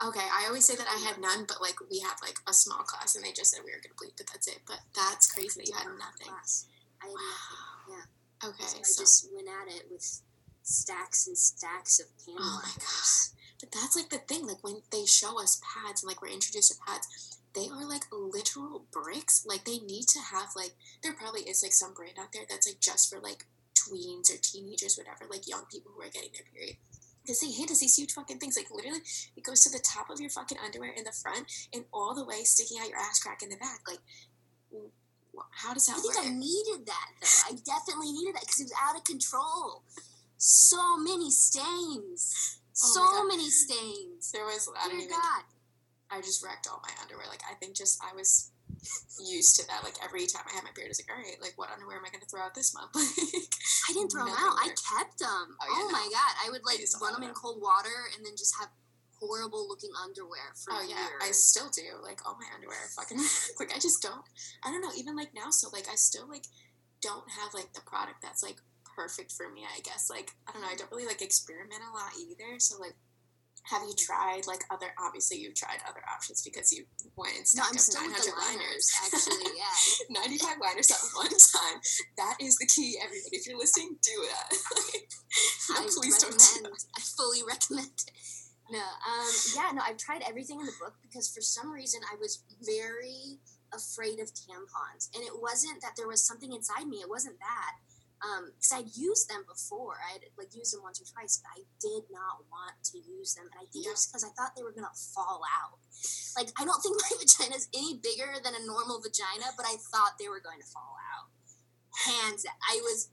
Okay, 0.02 0.26
I 0.32 0.46
always 0.48 0.66
say 0.66 0.74
that 0.74 0.88
I 0.88 0.98
had 1.06 1.20
none, 1.20 1.44
but 1.46 1.62
like 1.62 1.76
we 1.90 2.00
had 2.00 2.18
like 2.22 2.38
a 2.48 2.52
small 2.52 2.82
class, 2.82 3.14
and 3.14 3.24
they 3.24 3.32
just 3.32 3.52
said 3.52 3.60
we 3.64 3.70
were 3.70 3.82
gonna 3.82 3.94
bleed, 3.98 4.14
but 4.16 4.26
that's 4.26 4.48
it. 4.48 4.58
But 4.66 4.80
that's 4.94 5.30
crazy 5.30 5.60
that 5.60 5.68
you 5.68 5.74
had 5.74 5.86
nothing. 5.98 6.26
Class. 6.26 6.66
I 7.00 7.06
had 7.06 7.14
nothing. 7.14 7.94
Yeah. 7.94 8.48
Okay, 8.48 8.66
So 8.66 8.78
I 8.78 8.82
so 8.82 9.02
just 9.02 9.28
went 9.32 9.46
at 9.46 9.70
it 9.70 9.86
with 9.90 10.02
stacks 10.62 11.26
and 11.26 11.38
stacks 11.38 12.00
of 12.00 12.06
pan 12.18 12.34
Oh 12.38 12.60
my 12.64 12.72
gosh! 12.78 13.30
but 13.60 13.70
that's 13.70 13.94
like 13.94 14.10
the 14.10 14.18
thing. 14.18 14.46
Like 14.46 14.64
when 14.64 14.82
they 14.90 15.06
show 15.06 15.40
us 15.40 15.60
pads 15.62 16.02
and 16.02 16.08
like 16.08 16.20
we're 16.20 16.34
introduced 16.34 16.72
to 16.72 16.78
pads, 16.84 17.38
they 17.54 17.68
are 17.68 17.86
like 17.86 18.04
literal 18.10 18.86
bricks. 18.90 19.46
Like 19.46 19.64
they 19.64 19.78
need 19.78 20.08
to 20.08 20.20
have 20.20 20.50
like 20.56 20.74
there 21.02 21.12
probably 21.14 21.42
is 21.42 21.62
like 21.62 21.72
some 21.72 21.94
brand 21.94 22.18
out 22.18 22.32
there 22.32 22.44
that's 22.48 22.66
like 22.66 22.80
just 22.80 23.08
for 23.08 23.20
like 23.20 23.46
tweens 23.78 24.34
or 24.34 24.38
teenagers, 24.42 24.98
whatever, 24.98 25.30
like 25.30 25.46
young 25.46 25.64
people 25.70 25.92
who 25.94 26.02
are 26.02 26.10
getting 26.10 26.34
their 26.34 26.46
period. 26.52 26.76
Because 27.22 27.40
they 27.40 27.50
hit 27.50 27.70
us 27.70 27.80
these 27.80 27.96
huge 27.96 28.12
fucking 28.12 28.38
things. 28.38 28.56
Like 28.56 28.70
literally, 28.70 29.00
it 29.36 29.44
goes 29.44 29.62
to 29.62 29.70
the 29.70 29.78
top 29.84 30.10
of 30.10 30.20
your 30.20 30.30
fucking 30.30 30.58
underwear 30.64 30.90
in 30.96 31.04
the 31.04 31.12
front 31.12 31.46
and 31.72 31.84
all 31.92 32.14
the 32.14 32.24
way 32.24 32.42
sticking 32.42 32.78
out 32.82 32.88
your 32.88 32.98
ass 32.98 33.20
crack 33.20 33.42
in 33.42 33.48
the 33.48 33.56
back. 33.56 33.80
Like, 33.88 34.00
how 35.50 35.72
does 35.72 35.86
that 35.86 35.96
I 35.96 36.00
think 36.00 36.14
work? 36.16 36.24
I 36.26 36.30
needed 36.30 36.86
that 36.86 37.08
though. 37.20 37.38
I 37.48 37.52
definitely 37.64 38.12
needed 38.12 38.34
that 38.34 38.42
because 38.42 38.60
it 38.60 38.64
was 38.64 38.74
out 38.82 38.96
of 38.96 39.04
control. 39.04 39.82
So 40.36 40.98
many 40.98 41.30
stains. 41.30 42.58
Oh 42.82 42.90
So 42.94 43.28
many 43.28 43.48
stains. 43.50 44.32
there 44.32 44.44
was 44.44 44.68
I 44.76 44.88
don't 44.88 44.98
Dear 44.98 45.06
even. 45.06 45.10
God. 45.16 45.42
I 46.10 46.20
just 46.20 46.44
wrecked 46.44 46.66
all 46.70 46.82
my 46.82 46.90
underwear. 47.00 47.26
Like 47.28 47.42
I 47.50 47.54
think 47.54 47.76
just 47.76 48.02
I 48.02 48.14
was 48.16 48.50
used 49.22 49.56
to 49.56 49.66
that. 49.68 49.84
Like 49.84 49.94
every 50.02 50.26
time 50.26 50.42
I 50.50 50.54
had 50.54 50.64
my 50.64 50.74
period, 50.74 50.90
I 50.90 50.94
was 50.94 51.00
like, 51.02 51.12
all 51.12 51.22
right, 51.22 51.38
like 51.40 51.54
what 51.56 51.70
underwear 51.70 51.96
am 51.98 52.06
I 52.06 52.10
going 52.10 52.22
to 52.22 52.30
throw 52.30 52.42
out 52.42 52.54
this 52.54 52.74
month? 52.74 52.90
Like, 53.82 53.90
I 53.90 53.92
didn't 53.98 54.12
throw 54.14 54.24
them 54.24 54.38
out. 54.38 54.54
I 54.62 54.70
kept 54.70 55.18
them. 55.18 55.58
Oh, 55.58 55.58
Oh, 55.58 55.66
yeah, 55.66 55.82
oh 55.82 55.90
my 55.90 56.06
god! 56.06 56.32
I 56.38 56.50
would 56.54 56.62
like 56.64 56.78
a 56.78 56.86
run 57.02 57.14
them 57.18 57.26
in 57.26 57.34
cold 57.34 57.58
water 57.60 58.06
and 58.14 58.24
then 58.24 58.38
just 58.38 58.54
have 58.60 58.70
horrible 59.18 59.66
looking 59.66 59.90
underwear 59.98 60.54
for 60.54 60.74
oh 60.74 60.86
yeah, 60.86 61.06
I 61.20 61.30
still 61.34 61.66
do. 61.70 61.98
Like 62.02 62.22
all 62.26 62.38
my 62.38 62.46
underwear, 62.54 62.78
fucking 62.94 63.18
like 63.58 63.74
I 63.74 63.78
just 63.82 64.02
don't. 64.02 64.22
I 64.62 64.70
don't 64.70 64.82
know. 64.82 64.94
Even 64.96 65.16
like 65.16 65.34
now, 65.34 65.50
so 65.50 65.68
like 65.72 65.90
I 65.90 65.96
still 65.96 66.28
like 66.30 66.46
don't 67.02 67.26
have 67.42 67.54
like 67.54 67.72
the 67.74 67.82
product 67.82 68.22
that's 68.22 68.42
like 68.42 68.62
perfect 68.96 69.32
for 69.32 69.50
me. 69.50 69.66
I 69.66 69.80
guess 69.82 70.06
like 70.10 70.30
I 70.46 70.52
don't 70.52 70.62
know. 70.62 70.70
I 70.70 70.78
don't 70.78 70.90
really 70.90 71.06
like 71.06 71.22
experiment 71.22 71.82
a 71.82 71.90
lot 71.94 72.14
either. 72.18 72.58
So 72.58 72.78
like. 72.78 72.94
Have 73.70 73.82
you 73.86 73.94
tried 73.94 74.42
like 74.46 74.66
other? 74.70 74.90
Obviously, 74.98 75.38
you've 75.38 75.54
tried 75.54 75.78
other 75.86 76.02
options 76.10 76.42
because 76.42 76.72
you 76.72 76.84
went 77.16 77.36
and 77.38 77.46
no, 77.54 77.62
stacked 77.62 77.70
I'm 77.70 78.10
up 78.10 78.18
still 78.18 78.34
900 78.34 78.34
liners. 78.34 78.86
liners. 78.90 79.14
Actually, 79.14 79.54
yeah. 79.62 80.18
95 80.18 80.58
liners 80.58 80.90
at 80.90 80.98
one 81.14 81.30
time. 81.30 81.78
That 82.18 82.36
is 82.42 82.58
the 82.58 82.66
key, 82.66 82.98
everybody. 82.98 83.36
If 83.38 83.46
you're 83.46 83.58
listening, 83.58 83.96
do 84.02 84.16
that. 84.26 84.48
I 85.78 85.86
Please 85.94 86.18
don't 86.18 86.34
do 86.34 86.42
recommend. 86.42 86.74
I 86.96 87.00
fully 87.00 87.42
recommend 87.48 87.94
it. 87.94 88.12
No, 88.70 88.82
um, 88.82 89.32
yeah, 89.54 89.70
no, 89.74 89.82
I've 89.84 89.98
tried 89.98 90.22
everything 90.26 90.58
in 90.58 90.66
the 90.66 90.78
book 90.80 90.94
because 91.02 91.28
for 91.28 91.40
some 91.40 91.70
reason 91.70 92.00
I 92.10 92.16
was 92.18 92.42
very 92.64 93.38
afraid 93.74 94.18
of 94.18 94.28
tampons, 94.32 95.08
and 95.14 95.22
it 95.22 95.32
wasn't 95.40 95.80
that 95.82 95.92
there 95.96 96.08
was 96.08 96.24
something 96.24 96.52
inside 96.52 96.86
me. 96.86 96.98
It 96.98 97.08
wasn't 97.08 97.38
that. 97.38 97.72
Um, 98.22 98.54
because 98.54 98.70
I'd 98.70 98.94
used 98.94 99.26
them 99.26 99.42
before, 99.50 99.98
I'd 100.14 100.30
like 100.38 100.54
used 100.54 100.70
them 100.70 100.86
once 100.86 101.02
or 101.02 101.06
twice, 101.10 101.42
but 101.42 101.58
I 101.58 101.66
did 101.82 102.06
not 102.06 102.46
want 102.54 102.78
to 102.94 103.02
use 103.02 103.34
them, 103.34 103.50
and 103.50 103.58
I 103.58 103.66
think 103.74 103.82
it 103.82 103.90
was 103.90 104.06
because 104.06 104.22
I 104.22 104.30
thought 104.38 104.54
they 104.54 104.62
were 104.62 104.70
gonna 104.70 104.94
fall 104.94 105.42
out. 105.42 105.82
Like 106.38 106.54
I 106.54 106.62
don't 106.64 106.78
think 106.86 107.02
my 107.02 107.18
vagina 107.18 107.58
is 107.58 107.66
any 107.74 107.98
bigger 107.98 108.38
than 108.38 108.54
a 108.54 108.62
normal 108.62 109.02
vagina, 109.02 109.50
but 109.58 109.66
I 109.66 109.74
thought 109.90 110.22
they 110.22 110.30
were 110.30 110.40
going 110.40 110.62
to 110.62 110.70
fall 110.70 110.94
out. 111.02 111.34
Hands. 112.06 112.46
I 112.70 112.78
was 112.82 113.10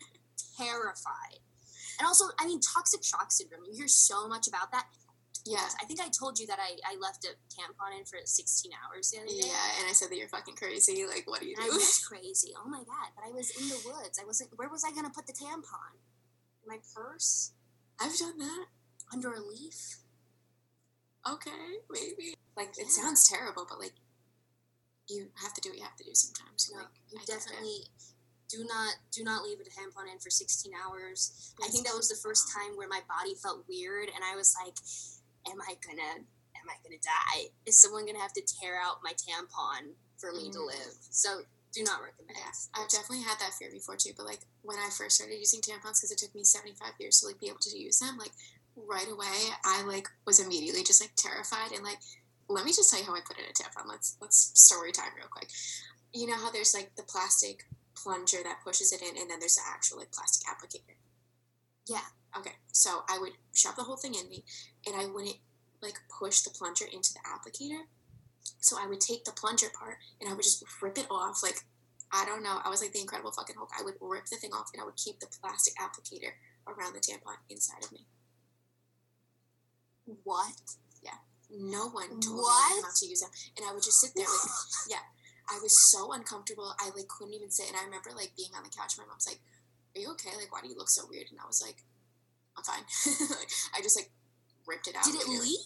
terrified. 0.58 1.42
And 2.00 2.08
also, 2.08 2.26
I 2.40 2.48
mean, 2.48 2.62
toxic 2.62 3.04
shock 3.04 3.32
syndrome. 3.32 3.66
You 3.68 3.76
hear 3.76 3.88
so 3.88 4.28
much 4.28 4.48
about 4.48 4.72
that. 4.72 4.88
Yeah. 5.50 5.66
I 5.82 5.86
think 5.86 6.00
I 6.00 6.10
told 6.14 6.38
you 6.38 6.46
that 6.46 6.60
I, 6.62 6.78
I 6.86 6.96
left 7.02 7.26
a 7.26 7.34
tampon 7.50 7.98
in 7.98 8.06
for 8.06 8.20
16 8.24 8.72
hours 8.78 9.10
the 9.10 9.18
other 9.18 9.28
day. 9.28 9.50
Yeah, 9.50 9.82
and 9.82 9.90
I 9.90 9.94
said 9.94 10.12
that 10.12 10.18
you're 10.18 10.30
fucking 10.30 10.54
crazy. 10.56 11.06
Like, 11.10 11.26
what 11.26 11.42
do 11.42 11.48
you 11.48 11.56
And 11.58 11.66
I 11.66 11.74
was 11.74 12.06
crazy. 12.08 12.54
Oh 12.54 12.70
my 12.70 12.86
god! 12.86 13.10
But 13.18 13.26
I 13.26 13.32
was 13.34 13.50
in 13.58 13.68
the 13.68 13.82
woods. 13.90 14.20
I 14.22 14.26
wasn't. 14.26 14.52
Where 14.56 14.70
was 14.70 14.86
I 14.86 14.94
gonna 14.94 15.10
put 15.10 15.26
the 15.26 15.34
tampon? 15.34 15.98
My 16.68 16.78
purse? 16.94 17.54
I've 18.00 18.16
done 18.18 18.38
that. 18.38 18.66
Under 19.12 19.34
a 19.34 19.42
leaf? 19.42 19.98
Okay, 21.28 21.82
maybe. 21.90 22.36
Like, 22.56 22.78
it 22.78 22.92
sounds 22.92 23.28
terrible, 23.28 23.66
but 23.68 23.80
like, 23.80 23.94
you 25.10 25.30
have 25.42 25.54
to 25.56 25.62
do 25.62 25.70
what 25.70 25.80
you 25.80 25.84
have 25.84 25.96
to 25.98 26.04
do 26.04 26.14
sometimes. 26.14 26.70
No, 26.72 26.82
Like, 26.82 26.90
you 27.10 27.20
I 27.22 27.26
definitely 27.26 27.90
do 28.50 28.66
not 28.66 28.96
do 29.12 29.24
not 29.24 29.44
leave 29.44 29.60
a 29.60 29.64
tampon 29.64 30.12
in 30.12 30.20
for 30.20 30.30
16 30.30 30.72
hours. 30.74 31.54
I 31.64 31.70
think 31.70 31.86
that 31.86 31.96
was 31.96 32.08
the 32.10 32.16
first 32.16 32.54
time 32.54 32.78
where 32.78 32.88
my 32.88 33.02
body 33.10 33.34
felt 33.34 33.66
weird, 33.68 34.10
and 34.14 34.24
I 34.24 34.36
was 34.36 34.56
like, 34.64 34.76
"Am 35.48 35.62
I 35.62 35.76
gonna? 35.86 36.26
Am 36.56 36.70
I 36.70 36.76
gonna 36.84 37.00
die? 37.00 37.52
Is 37.66 37.80
someone 37.80 38.06
gonna 38.06 38.20
have 38.20 38.34
to 38.34 38.42
tear 38.42 38.80
out 38.82 39.04
my 39.04 39.14
tampon 39.14 39.96
for 40.18 40.32
me 40.32 40.52
to 40.52 40.60
Mm. 40.60 40.68
live?" 40.68 40.98
So 41.10 41.46
do 41.72 41.84
not 41.84 42.02
recommend. 42.02 42.38
Yeah, 42.38 42.52
I've 42.74 42.90
definitely 42.90 43.22
had 43.24 43.40
that 43.40 43.54
fear 43.54 43.70
before 43.72 43.96
too. 43.96 44.14
But 44.16 44.26
like 44.26 44.42
when 44.64 44.78
I 44.78 44.90
first 44.90 45.16
started 45.16 45.38
using 45.38 45.62
tampons, 45.62 46.00
because 46.02 46.12
it 46.12 46.18
took 46.18 46.34
me 46.36 46.44
seventy 46.44 46.74
five 46.76 46.94
years 47.00 47.20
to 47.20 47.28
like 47.28 47.40
be 47.40 47.48
able 47.48 47.60
to 47.60 47.78
use 47.78 48.00
them, 48.00 48.18
like 48.18 48.34
right 48.76 49.08
away 49.10 49.54
I 49.64 49.84
like 49.84 50.08
was 50.26 50.40
immediately 50.40 50.84
just 50.84 51.02
like 51.02 51.16
terrified 51.16 51.72
and 51.74 51.84
like 51.84 52.00
let 52.48 52.66
me 52.66 52.74
just 52.74 52.90
tell 52.90 53.00
you 53.00 53.06
how 53.06 53.16
I 53.16 53.22
put 53.22 53.38
in 53.38 53.46
a 53.46 53.54
tampon. 53.54 53.88
Let's 53.88 54.18
let's 54.20 54.52
story 54.60 54.92
time 54.92 55.14
real 55.16 55.28
quick. 55.28 55.50
You 56.14 56.28
know 56.28 56.36
how 56.38 56.50
there's 56.52 56.74
like 56.74 56.96
the 56.96 57.04
plastic 57.04 57.68
plunger 57.96 58.42
that 58.44 58.64
pushes 58.64 58.92
it 58.92 59.02
in, 59.02 59.18
and 59.18 59.30
then 59.30 59.40
there's 59.40 59.56
the 59.56 59.62
actual 59.68 60.00
like 60.00 60.12
plastic 60.12 60.48
applicator. 60.48 60.96
Yeah. 61.86 62.06
Okay, 62.38 62.54
so 62.72 63.04
I 63.10 63.18
would 63.18 63.34
shove 63.56 63.76
the 63.76 63.84
whole 63.84 63.98
thing 63.98 64.14
in 64.14 64.30
me, 64.30 64.44
and 64.86 64.96
I 64.96 65.06
wouldn't 65.06 65.38
like 65.82 66.00
push 66.20 66.42
the 66.42 66.50
plunger 66.52 66.86
into 66.92 67.14
the 67.14 67.20
applicator. 67.26 67.84
So 68.60 68.78
I 68.80 68.88
would 68.88 69.00
take 69.00 69.24
the 69.24 69.32
plunger 69.32 69.68
part 69.78 69.98
and 70.20 70.30
I 70.30 70.34
would 70.34 70.44
just 70.44 70.64
rip 70.82 70.98
it 70.98 71.08
off. 71.10 71.42
Like, 71.44 71.64
I 72.12 72.26
don't 72.26 72.44
know. 72.44 72.60
I 72.64 72.70
was 72.70 72.82
like 72.82 72.92
the 72.92 73.00
Incredible 73.00 73.32
fucking 73.32 73.56
Hulk. 73.56 73.70
I 73.78 73.84
would 73.84 73.96
rip 74.02 74.26
the 74.26 74.38
thing 74.38 74.52
off 74.52 74.70
and 74.74 74.82
I 74.82 74.86
would 74.86 74.98
keep 74.98 75.20
the 75.20 75.28
plastic 75.42 75.76
applicator 75.76 76.34
around 76.68 76.94
the 76.94 77.00
tampon 77.00 77.38
inside 77.50 77.84
of 77.84 77.92
me. 77.92 78.06
What? 80.24 80.54
Yeah. 81.04 81.22
No 81.50 81.90
one 81.90 82.20
told 82.20 82.42
What? 82.42 82.76
me 82.76 82.82
how 82.84 82.90
to 82.94 83.06
use 83.06 83.22
them. 83.22 83.30
And 83.58 83.66
I 83.70 83.74
would 83.74 83.84
just 83.84 84.02
sit 84.02 84.12
there 84.16 84.26
like, 84.26 84.52
yeah. 84.90 85.06
I 85.50 85.58
was 85.64 85.74
so 85.90 86.14
uncomfortable. 86.14 86.74
I 86.80 86.92
like 86.96 87.08
couldn't 87.08 87.34
even 87.34 87.50
sit. 87.50 87.68
And 87.68 87.78
I 87.78 87.84
remember 87.84 88.12
like 88.16 88.34
being 88.38 88.52
on 88.56 88.64
the 88.64 88.70
couch. 88.70 88.94
My 88.98 89.06
mom's 89.10 89.26
like, 89.26 89.42
"Are 89.96 90.00
you 90.00 90.12
okay? 90.12 90.30
Like, 90.38 90.54
why 90.54 90.62
do 90.62 90.70
you 90.70 90.78
look 90.78 90.90
so 90.90 91.10
weird?" 91.10 91.26
And 91.32 91.40
I 91.42 91.48
was 91.48 91.60
like, 91.62 91.82
"I'm 92.56 92.64
fine." 92.64 92.86
like, 93.34 93.50
I 93.74 93.82
just 93.82 93.98
like 93.98 94.12
ripped 94.70 94.88
it 94.88 94.96
out. 94.96 95.04
Did 95.04 95.18
it 95.18 95.28
later. 95.28 95.42
leak? 95.42 95.66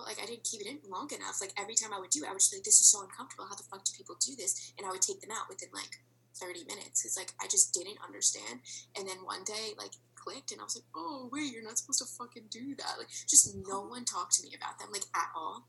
well, 0.00 0.08
like 0.08 0.18
I 0.22 0.26
didn't 0.26 0.44
keep 0.44 0.60
it 0.60 0.66
in 0.66 0.80
long 0.88 1.12
enough. 1.12 1.40
Like 1.40 1.52
every 1.60 1.74
time 1.74 1.92
I 1.92 2.00
would 2.00 2.10
do 2.10 2.24
it, 2.24 2.28
I 2.28 2.32
would 2.32 2.40
just 2.40 2.50
be 2.50 2.58
like, 2.58 2.64
this 2.64 2.80
is 2.80 2.90
so 2.90 3.04
uncomfortable. 3.04 3.44
How 3.44 3.54
the 3.54 3.68
fuck 3.68 3.84
do 3.84 3.92
people 3.92 4.16
do 4.18 4.32
this? 4.34 4.72
And 4.78 4.86
I 4.86 4.90
would 4.90 5.02
take 5.04 5.20
them 5.20 5.30
out 5.30 5.48
within 5.48 5.68
like 5.76 6.00
30 6.40 6.64
minutes. 6.64 7.04
It's 7.04 7.16
like 7.16 7.32
I 7.40 7.46
just 7.46 7.74
didn't 7.74 8.00
understand. 8.00 8.64
And 8.96 9.06
then 9.06 9.20
one 9.24 9.44
day, 9.44 9.76
like, 9.76 9.92
clicked, 10.14 10.52
and 10.52 10.60
I 10.60 10.64
was 10.64 10.76
like, 10.76 10.88
oh, 10.94 11.28
wait, 11.32 11.52
you're 11.52 11.64
not 11.64 11.78
supposed 11.78 12.00
to 12.00 12.08
fucking 12.16 12.48
do 12.50 12.74
that. 12.76 12.96
Like, 12.98 13.08
just 13.28 13.54
no 13.68 13.84
oh. 13.84 13.88
one 13.88 14.04
talked 14.04 14.34
to 14.36 14.42
me 14.42 14.54
about 14.56 14.78
them, 14.78 14.88
like, 14.92 15.04
at 15.14 15.28
all. 15.36 15.66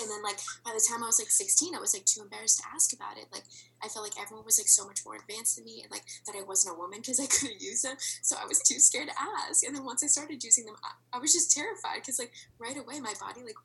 And 0.00 0.08
then, 0.10 0.22
like, 0.22 0.38
by 0.64 0.72
the 0.72 0.82
time 0.82 1.02
I 1.02 1.06
was 1.06 1.18
like 1.18 1.30
16, 1.30 1.74
I 1.74 1.80
was 1.80 1.94
like 1.94 2.04
too 2.04 2.22
embarrassed 2.22 2.58
to 2.60 2.68
ask 2.74 2.92
about 2.92 3.18
it. 3.18 3.26
Like, 3.32 3.44
I 3.82 3.88
felt 3.88 4.04
like 4.04 4.18
everyone 4.20 4.44
was 4.44 4.58
like 4.58 4.68
so 4.68 4.86
much 4.86 5.04
more 5.04 5.16
advanced 5.16 5.56
than 5.56 5.64
me, 5.64 5.82
and 5.82 5.90
like 5.90 6.04
that 6.26 6.38
I 6.38 6.42
wasn't 6.42 6.76
a 6.76 6.78
woman 6.78 7.00
because 7.00 7.20
I 7.20 7.26
couldn't 7.32 7.60
use 7.60 7.82
them. 7.82 7.96
So 8.22 8.36
I 8.40 8.46
was 8.46 8.62
too 8.62 8.78
scared 8.78 9.08
to 9.08 9.16
ask. 9.18 9.66
And 9.66 9.74
then 9.74 9.84
once 9.84 10.02
I 10.02 10.08
started 10.08 10.42
using 10.42 10.64
them, 10.64 10.76
I, 10.82 11.16
I 11.16 11.20
was 11.20 11.32
just 11.32 11.52
terrified 11.52 12.00
because 12.00 12.18
like 12.18 12.32
right 12.58 12.76
away 12.76 13.00
my 13.00 13.14
body 13.20 13.42
like 13.44 13.58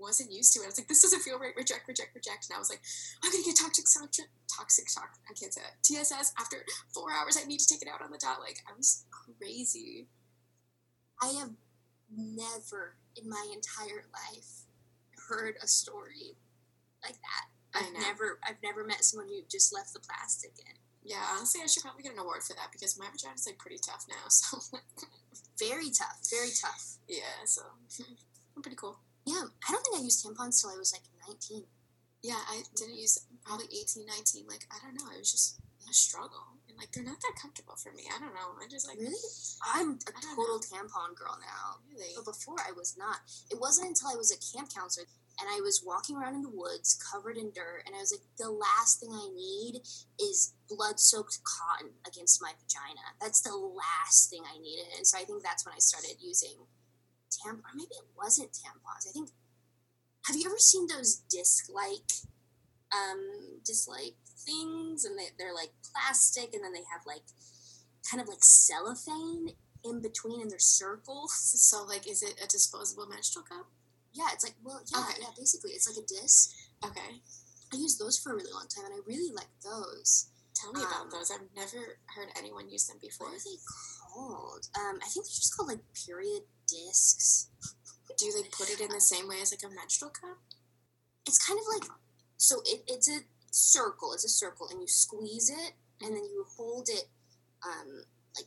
wasn't 0.00 0.32
used 0.32 0.52
to 0.54 0.60
it. 0.60 0.64
I 0.64 0.66
was 0.72 0.78
like, 0.78 0.88
this 0.88 1.02
doesn't 1.02 1.20
feel 1.20 1.38
right. 1.38 1.54
Reject, 1.56 1.86
reject, 1.86 2.14
reject. 2.14 2.48
And 2.48 2.56
I 2.56 2.58
was 2.58 2.70
like, 2.70 2.80
I'm 3.22 3.30
gonna 3.30 3.44
get 3.44 3.56
toxic 3.56 3.84
shock. 3.86 4.10
Toxic 4.48 4.88
shock. 4.88 5.18
I 5.28 5.34
can't 5.34 5.52
say. 5.52 5.60
TSS. 5.82 6.32
After 6.38 6.64
four 6.94 7.12
hours, 7.12 7.36
I 7.36 7.46
need 7.46 7.60
to 7.60 7.68
take 7.68 7.82
it 7.82 7.88
out 7.88 8.02
on 8.02 8.10
the 8.10 8.18
dot. 8.18 8.40
Like 8.40 8.58
I 8.66 8.72
was 8.76 9.04
crazy. 9.10 10.08
I 11.22 11.28
have 11.38 11.50
never 12.10 12.96
in 13.20 13.28
my 13.28 13.46
entire 13.52 14.06
life 14.12 14.66
heard 15.30 15.54
a 15.62 15.66
story 15.66 16.34
like 17.02 17.14
that. 17.14 17.44
I 17.72 17.86
I've 17.86 17.94
never 18.02 18.38
I've 18.42 18.60
never 18.62 18.82
met 18.84 19.04
someone 19.06 19.28
who 19.30 19.40
just 19.48 19.72
left 19.72 19.94
the 19.94 20.00
plastic 20.02 20.52
in. 20.58 20.74
Yeah, 21.02 21.22
honestly, 21.32 21.62
I 21.62 21.66
should 21.66 21.82
probably 21.82 22.02
get 22.02 22.12
an 22.12 22.18
award 22.18 22.42
for 22.42 22.52
that 22.54 22.68
because 22.72 22.98
my 22.98 23.06
vagina's 23.08 23.46
like 23.46 23.56
pretty 23.58 23.78
tough 23.78 24.04
now. 24.10 24.26
So 24.28 24.58
Very 25.58 25.90
tough, 25.90 26.18
very 26.30 26.50
tough. 26.60 26.98
yeah, 27.08 27.40
so 27.46 27.62
I'm 28.56 28.62
pretty 28.62 28.76
cool. 28.76 28.98
Yeah, 29.24 29.44
I 29.66 29.72
don't 29.72 29.84
think 29.84 29.96
I 29.96 30.02
used 30.02 30.24
tampons 30.24 30.60
till 30.60 30.70
I 30.70 30.76
was 30.76 30.92
like 30.92 31.04
19. 31.28 31.64
Yeah, 32.22 32.40
I 32.48 32.62
didn't 32.76 32.96
use 32.98 33.18
probably 33.44 33.66
18, 33.72 34.04
19. 34.06 34.44
Like, 34.48 34.66
I 34.72 34.76
don't 34.84 34.94
know. 34.96 35.08
It 35.14 35.20
was 35.20 35.30
just 35.32 35.60
a 35.88 35.92
struggle. 35.92 36.59
Like, 36.80 36.90
they're 36.92 37.04
not 37.04 37.20
that 37.20 37.36
comfortable 37.40 37.76
for 37.76 37.92
me. 37.92 38.08
I 38.08 38.18
don't 38.18 38.32
know. 38.32 38.56
I 38.56 38.66
just, 38.68 38.88
like, 38.88 38.96
Really? 38.98 39.12
I'm 39.60 40.00
a 40.00 40.20
total 40.34 40.58
tampon 40.64 41.12
girl 41.14 41.36
now. 41.44 41.84
really. 41.92 42.16
But 42.16 42.24
before 42.24 42.56
I 42.64 42.72
was 42.72 42.96
not. 42.96 43.20
It 43.52 43.60
wasn't 43.60 43.88
until 43.92 44.08
I 44.08 44.16
was 44.16 44.32
a 44.32 44.40
camp 44.40 44.72
counselor 44.72 45.04
and 45.40 45.48
I 45.48 45.60
was 45.60 45.82
walking 45.84 46.16
around 46.16 46.34
in 46.34 46.42
the 46.42 46.52
woods 46.52 46.98
covered 47.00 47.36
in 47.36 47.50
dirt 47.52 47.84
and 47.86 47.94
I 47.94 48.00
was 48.00 48.12
like, 48.12 48.24
the 48.36 48.50
last 48.50 49.00
thing 49.00 49.10
I 49.12 49.28
need 49.32 49.80
is 50.20 50.52
blood 50.68 51.00
soaked 51.00 51.38
cotton 51.44 51.92
against 52.06 52.42
my 52.42 52.52
vagina. 52.60 53.16
That's 53.20 53.40
the 53.40 53.56
last 53.56 54.28
thing 54.30 54.42
I 54.44 54.58
needed. 54.58 54.86
And 54.96 55.06
so 55.06 55.18
I 55.18 55.24
think 55.24 55.42
that's 55.42 55.64
when 55.64 55.74
I 55.74 55.78
started 55.78 56.16
using 56.20 56.56
tampons. 57.30 57.60
Or 57.64 57.74
maybe 57.76 57.92
it 57.96 58.08
wasn't 58.16 58.52
tampons. 58.52 59.08
I 59.08 59.12
think 59.12 59.30
have 60.26 60.36
you 60.36 60.44
ever 60.46 60.58
seen 60.58 60.86
those 60.86 61.16
disc 61.30 61.68
like 61.72 62.12
um 62.92 63.60
disc 63.64 63.88
like 63.88 64.16
things 64.46 65.04
and 65.04 65.18
they, 65.18 65.28
they're 65.38 65.54
like 65.54 65.70
plastic 65.92 66.54
and 66.54 66.64
then 66.64 66.72
they 66.72 66.84
have 66.92 67.04
like 67.06 67.22
kind 68.08 68.20
of 68.22 68.28
like 68.28 68.42
cellophane 68.42 69.52
in 69.84 70.00
between 70.00 70.40
and 70.40 70.50
they're 70.50 70.58
circles. 70.58 71.32
So, 71.32 71.84
like, 71.84 72.08
is 72.08 72.22
it 72.22 72.40
a 72.42 72.46
disposable 72.46 73.06
menstrual 73.06 73.44
cup? 73.44 73.66
Yeah, 74.12 74.28
it's 74.32 74.44
like 74.44 74.54
well, 74.64 74.80
yeah, 74.92 75.00
Okay. 75.00 75.20
yeah. 75.22 75.28
Basically, 75.36 75.70
it's 75.72 75.88
like 75.88 76.02
a 76.02 76.06
disc. 76.06 76.50
Okay. 76.84 77.20
I 77.72 77.76
used 77.76 78.00
those 78.00 78.18
for 78.18 78.32
a 78.32 78.34
really 78.36 78.52
long 78.52 78.66
time, 78.66 78.84
and 78.86 78.94
I 78.94 78.98
really 79.06 79.32
like 79.32 79.52
those. 79.62 80.26
Tell 80.54 80.72
me 80.72 80.80
Um, 80.80 80.86
about 80.88 81.10
those. 81.10 81.30
I've 81.30 81.46
never 81.54 81.98
heard 82.16 82.28
anyone 82.36 82.68
use 82.68 82.86
them 82.86 82.98
before. 83.00 83.28
What 83.28 83.36
are 83.36 83.44
they 83.44 83.56
called? 84.12 84.68
Um, 84.76 84.98
I 85.00 85.08
think 85.08 85.24
they're 85.26 85.40
just 85.40 85.56
called 85.56 85.68
like 85.68 85.84
period 85.94 86.42
discs. 86.66 87.46
Do 88.18 88.26
you, 88.26 88.36
like, 88.36 88.50
put 88.50 88.68
it 88.68 88.80
in 88.80 88.90
the 88.90 89.00
same 89.00 89.28
way 89.28 89.40
as, 89.40 89.52
like, 89.52 89.62
a 89.62 89.72
menstrual 89.74 90.10
cup? 90.10 90.36
It's 91.26 91.38
kind 91.38 91.58
of 91.58 91.64
like 91.72 91.88
so. 92.36 92.60
It, 92.66 92.82
it's 92.88 93.08
a 93.08 93.20
circle. 93.50 94.12
It's 94.14 94.24
a 94.24 94.28
circle, 94.28 94.68
and 94.70 94.80
you 94.80 94.88
squeeze 94.88 95.50
it, 95.50 95.72
and 96.00 96.14
then 96.14 96.24
you 96.24 96.44
hold 96.56 96.88
it, 96.88 97.08
um, 97.66 98.04
like 98.36 98.46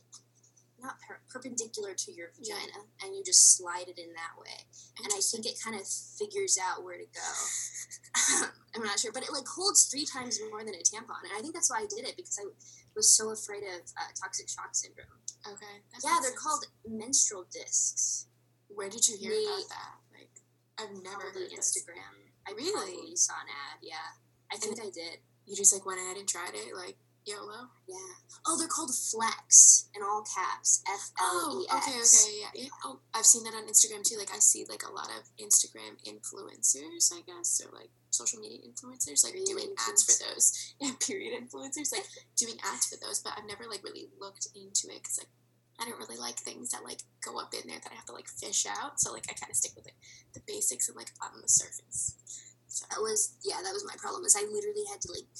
not 0.80 0.96
per- 1.06 1.20
perpendicular 1.30 1.94
to 1.94 2.12
your 2.12 2.28
vagina, 2.36 2.84
and 3.02 3.14
you 3.14 3.22
just 3.24 3.56
slide 3.56 3.88
it 3.88 3.98
in 3.98 4.12
that 4.14 4.34
way. 4.38 4.66
and 5.02 5.12
I 5.16 5.20
think 5.20 5.46
it 5.46 5.56
kind 5.62 5.78
of 5.78 5.86
figures 5.86 6.58
out 6.60 6.84
where 6.84 6.98
to 6.98 7.04
go. 7.06 7.30
I'm 8.76 8.82
not 8.82 8.98
sure, 8.98 9.12
but 9.12 9.22
it 9.22 9.32
like 9.32 9.46
holds 9.46 9.86
three 9.86 10.04
times 10.04 10.38
more 10.50 10.60
than 10.64 10.74
a 10.74 10.82
tampon, 10.82 11.22
and 11.22 11.32
I 11.36 11.40
think 11.40 11.54
that's 11.54 11.70
why 11.70 11.78
I 11.78 11.86
did 11.86 12.06
it 12.06 12.16
because 12.16 12.38
I 12.42 12.46
was 12.96 13.10
so 13.10 13.30
afraid 13.30 13.62
of 13.62 13.80
uh, 13.96 14.10
toxic 14.20 14.48
shock 14.48 14.70
syndrome. 14.74 15.06
Okay. 15.46 15.82
Yeah, 16.02 16.18
they're 16.22 16.30
sense. 16.30 16.42
called 16.42 16.64
menstrual 16.88 17.44
discs. 17.52 18.26
Where 18.68 18.88
did 18.88 19.06
you 19.08 19.16
hear 19.18 19.30
Me- 19.30 19.44
about 19.46 19.68
that? 19.68 19.94
Like, 20.18 20.34
I've 20.80 21.02
never 21.02 21.30
heard 21.32 21.50
this. 21.50 21.76
Instagram. 21.78 22.16
I 22.48 22.52
Really? 22.52 23.14
saw 23.16 23.34
an 23.34 23.48
ad. 23.48 23.78
Yeah, 23.82 24.08
I 24.54 24.56
think 24.56 24.78
I 24.78 24.90
did. 24.94 25.18
You 25.46 25.56
just 25.56 25.74
like 25.74 25.84
went 25.84 26.00
ahead 26.00 26.16
and 26.16 26.28
tried 26.28 26.54
it, 26.54 26.74
like 26.74 26.96
YOLO. 27.26 27.72
Yeah. 27.88 28.14
Oh, 28.46 28.58
they're 28.58 28.68
called 28.68 28.92
Flex 28.94 29.88
in 29.96 30.02
all 30.02 30.24
caps. 30.24 30.82
F 30.86 31.10
L 31.18 31.60
E 31.60 31.66
X. 31.66 31.72
Oh, 31.72 31.78
okay, 31.80 31.96
okay, 31.96 32.34
yeah, 32.40 32.52
yeah. 32.54 32.72
Oh, 32.84 33.00
I've 33.14 33.26
seen 33.26 33.44
that 33.44 33.56
on 33.56 33.66
Instagram 33.66 34.04
too. 34.04 34.16
Like, 34.18 34.32
I 34.32 34.38
see 34.38 34.64
like 34.68 34.84
a 34.84 34.92
lot 34.92 35.08
of 35.08 35.24
Instagram 35.40 35.96
influencers, 36.04 37.12
I 37.12 37.20
guess, 37.26 37.60
or 37.64 37.72
like 37.76 37.90
social 38.10 38.40
media 38.40 38.60
influencers, 38.62 39.24
like 39.24 39.32
Period 39.32 39.48
doing 39.48 39.74
ads 39.88 40.04
for 40.04 40.14
those. 40.22 40.52
Yeah, 40.80 40.92
period 41.00 41.32
influencers, 41.34 41.92
like 41.92 42.04
doing 42.36 42.56
ads 42.62 42.86
for 42.86 42.96
those. 43.00 43.20
But 43.20 43.34
I've 43.36 43.48
never 43.48 43.64
like 43.68 43.82
really 43.82 44.08
looked 44.20 44.48
into 44.54 44.92
it 44.94 45.02
because 45.02 45.18
like 45.18 45.32
I 45.80 45.88
don't 45.88 45.98
really 45.98 46.20
like 46.20 46.36
things 46.38 46.70
that 46.70 46.84
like 46.84 47.00
go 47.24 47.40
up 47.40 47.54
in 47.54 47.66
there 47.66 47.80
that 47.82 47.92
I 47.92 47.96
have 47.96 48.06
to 48.06 48.12
like 48.12 48.28
fish 48.28 48.66
out. 48.68 49.00
So 49.00 49.12
like 49.12 49.24
I 49.30 49.34
kind 49.34 49.50
of 49.50 49.56
stick 49.56 49.72
with 49.74 49.86
like 49.86 49.98
the 50.34 50.44
basics 50.46 50.88
and 50.88 50.96
like 50.96 51.10
on 51.22 51.40
the 51.40 51.48
surface. 51.48 52.14
So 52.74 52.86
That 52.90 52.98
was 52.98 53.38
yeah. 53.46 53.62
That 53.62 53.70
was 53.72 53.86
my 53.86 53.94
problem. 54.02 54.26
Is 54.26 54.34
I 54.34 54.42
literally 54.50 54.82
had 54.90 55.00
to 55.06 55.10
like 55.14 55.30